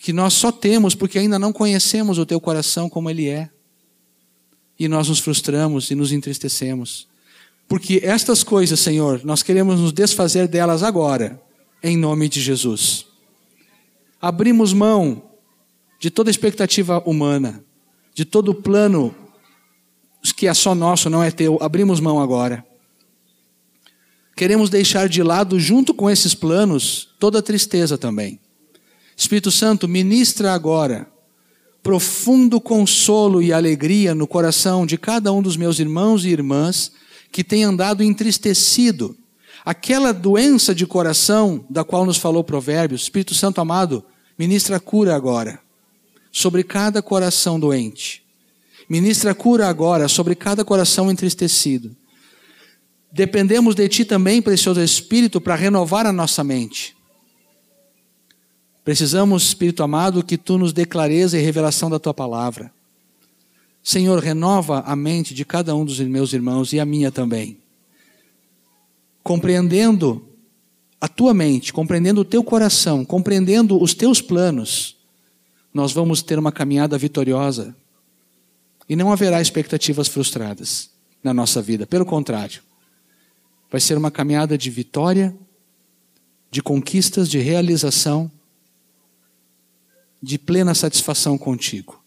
que 0.07 0.13
nós 0.13 0.35
só 0.35 0.53
temos 0.53 0.95
porque 0.95 1.19
ainda 1.19 1.37
não 1.37 1.53
conhecemos 1.53 2.17
o 2.17 2.25
teu 2.25 2.41
coração 2.41 2.89
como 2.89 3.11
ele 3.11 3.29
é. 3.29 3.51
E 4.79 4.87
nós 4.87 5.09
nos 5.09 5.19
frustramos 5.19 5.91
e 5.91 5.97
nos 5.97 6.13
entristecemos. 6.13 7.09
Porque 7.67 8.01
estas 8.05 8.45
coisas, 8.45 8.79
Senhor, 8.79 9.25
nós 9.25 9.43
queremos 9.43 9.81
nos 9.81 9.91
desfazer 9.91 10.47
delas 10.47 10.85
agora, 10.85 11.43
em 11.83 11.97
nome 11.97 12.29
de 12.29 12.41
Jesus. 12.41 13.05
Abrimos 14.23 14.73
mão 14.73 15.25
de 15.99 16.09
toda 16.09 16.31
expectativa 16.31 17.03
humana, 17.05 17.65
de 18.15 18.25
todo 18.25 18.55
plano 18.55 19.13
que 20.37 20.47
é 20.47 20.55
só 20.55 20.73
nosso, 20.73 21.11
não 21.11 21.21
é 21.21 21.33
teu, 21.33 21.59
abrimos 21.61 21.99
mão 21.99 22.21
agora. 22.21 22.65
Queremos 24.37 24.71
deixar 24.71 25.09
de 25.09 25.21
lado, 25.25 25.59
junto 25.59 25.93
com 25.93 26.09
esses 26.09 26.33
planos, 26.33 27.09
toda 27.19 27.43
tristeza 27.43 27.99
também. 27.99 28.39
Espírito 29.17 29.51
Santo, 29.51 29.89
ministra 29.89 30.53
agora 30.53 31.09
profundo 31.87 32.61
consolo 32.61 33.41
e 33.41 33.53
alegria 33.53 34.13
no 34.13 34.27
coração 34.27 34.85
de 34.85 34.99
cada 34.99 35.33
um 35.33 35.41
dos 35.41 35.57
meus 35.57 35.79
irmãos 35.79 36.25
e 36.25 36.31
irmãs 36.31 36.91
que 37.31 37.45
tem 37.45 37.63
andado 37.63 38.03
entristecido. 38.03 39.17
Aquela 39.65 40.13
doença 40.13 40.75
de 40.75 40.85
coração 40.85 41.65
da 41.71 41.85
qual 41.85 42.05
nos 42.05 42.17
falou 42.17 42.43
Provérbios, 42.43 43.03
Espírito 43.03 43.37
Santo 43.37 43.61
amado, 43.61 44.05
ministra 44.37 44.81
cura 44.81 45.15
agora 45.15 45.61
sobre 46.33 46.65
cada 46.65 47.01
coração 47.01 47.61
doente. 47.61 48.25
Ministra 48.89 49.33
cura 49.33 49.69
agora 49.69 50.09
sobre 50.09 50.35
cada 50.35 50.65
coração 50.65 51.09
entristecido. 51.09 51.95
Dependemos 53.13 53.77
de 53.77 53.89
Ti 53.89 54.05
também, 54.05 54.43
precioso 54.43 54.81
Espírito, 54.81 55.41
para 55.41 55.55
renovar 55.55 56.05
a 56.05 56.13
nossa 56.13 56.43
mente. 56.43 56.96
Precisamos, 58.87 59.43
Espírito 59.43 59.83
amado, 59.83 60.23
que 60.23 60.39
Tu 60.39 60.57
nos 60.57 60.73
dê 60.73 60.85
clareza 60.85 61.37
e 61.37 61.43
revelação 61.43 61.91
da 61.91 61.99
Tua 61.99 62.15
palavra. 62.15 62.73
Senhor, 63.83 64.23
renova 64.23 64.79
a 64.87 64.95
mente 64.95 65.35
de 65.35 65.45
cada 65.45 65.75
um 65.75 65.85
dos 65.85 65.99
meus 65.99 66.33
irmãos 66.33 66.73
e 66.73 66.79
a 66.79 66.87
minha 66.87 67.11
também. 67.11 67.59
Compreendendo 69.25 70.25
a 71.01 71.09
tua 71.09 71.35
mente, 71.35 71.73
compreendendo 71.73 72.21
o 72.21 72.25
teu 72.25 72.45
coração, 72.45 73.05
compreendendo 73.05 73.83
os 73.83 73.93
teus 73.93 74.23
planos, 74.23 74.97
nós 75.75 75.91
vamos 75.91 76.23
ter 76.23 76.39
uma 76.39 76.53
caminhada 76.53 76.97
vitoriosa 76.97 77.75
e 78.89 78.95
não 78.95 79.11
haverá 79.11 79.41
expectativas 79.41 80.07
frustradas 80.07 80.91
na 81.25 81.35
nossa 81.35 81.61
vida. 81.61 81.89
Pelo 81.89 82.07
contrário, 82.07 82.63
vai 83.69 83.81
ser 83.81 83.99
uma 83.99 84.13
caminhada 84.13 84.57
de 84.57 84.71
vitória, 84.71 85.37
de 86.53 86.63
conquistas, 86.63 87.29
de 87.29 87.41
realização, 87.41 88.31
de 90.23 90.39
plena 90.39 90.75
satisfação 90.75 91.37
contigo. 91.37 92.03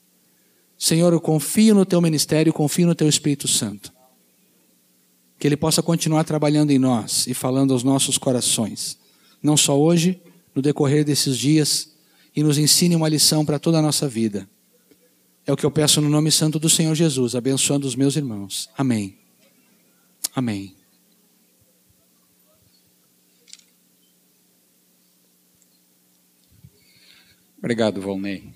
Senhor, 0.78 1.12
eu 1.12 1.20
confio 1.20 1.76
no 1.76 1.86
teu 1.86 2.02
ministério, 2.02 2.54
confio 2.54 2.88
no 2.88 2.96
teu 2.96 3.08
Espírito 3.08 3.48
Santo. 3.48 3.92
Que 5.38 5.48
ele 5.48 5.58
possa 5.58 5.82
continuar 5.82 6.24
trabalhando 6.24 6.72
em 6.72 6.80
nós 6.80 7.28
e 7.28 7.34
falando 7.34 7.74
aos 7.74 7.84
nossos 7.84 8.18
corações, 8.18 8.98
não 9.42 9.58
só 9.58 9.80
hoje, 9.80 10.22
no 10.56 10.62
decorrer 10.62 11.04
desses 11.04 11.38
dias, 11.38 11.90
e 12.36 12.44
nos 12.44 12.58
ensine 12.58 12.96
uma 12.96 13.10
lição 13.10 13.46
para 13.46 13.60
toda 13.60 13.80
a 13.80 13.82
nossa 13.82 14.08
vida. 14.08 14.50
É 15.46 15.52
o 15.52 15.58
que 15.58 15.66
eu 15.66 15.72
peço 15.72 16.00
no 16.00 16.10
nome 16.10 16.32
santo 16.32 16.60
do 16.60 16.70
Senhor 16.70 16.96
Jesus, 16.96 17.36
abençoando 17.36 17.88
os 17.88 17.96
meus 17.96 18.16
irmãos. 18.16 18.70
Amém. 18.78 19.18
Amém. 20.36 20.79
Obrigado, 27.60 28.00
Volney. 28.00 28.54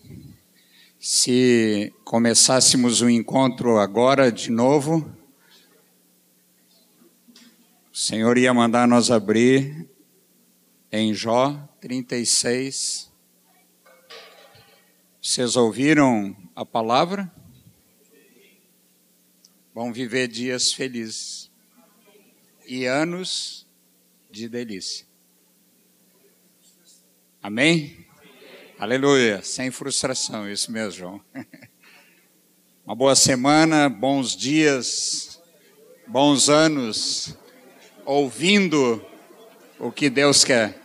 Se 0.98 1.94
começássemos 2.06 3.02
o 3.02 3.10
encontro 3.10 3.78
agora 3.78 4.32
de 4.32 4.50
novo, 4.50 5.14
o 7.92 7.98
Senhor 7.98 8.38
ia 8.38 8.54
mandar 8.54 8.88
nós 8.88 9.12
abrir 9.12 9.90
em 10.90 11.14
Jó 11.14 11.52
36. 11.82 13.12
Vocês 15.22 15.58
ouviram 15.58 16.34
a 16.56 16.66
palavra, 16.66 17.30
vão 19.76 19.92
viver 19.92 20.30
dias 20.30 20.72
felizes 20.72 21.52
e 22.66 22.86
anos 22.86 23.68
de 24.32 24.48
delícia. 24.48 25.06
Amém? 27.42 28.03
Aleluia, 28.84 29.42
sem 29.42 29.72
frustração, 29.72 30.52
isso 30.52 30.70
mesmo, 30.70 30.92
João. 30.92 31.22
Uma 32.86 32.94
boa 32.94 33.16
semana, 33.16 33.88
bons 33.88 34.36
dias, 34.36 35.42
bons 36.06 36.50
anos, 36.50 37.34
ouvindo 38.06 39.02
o 39.80 39.90
que 39.90 40.10
Deus 40.10 40.44
quer. 40.44 40.83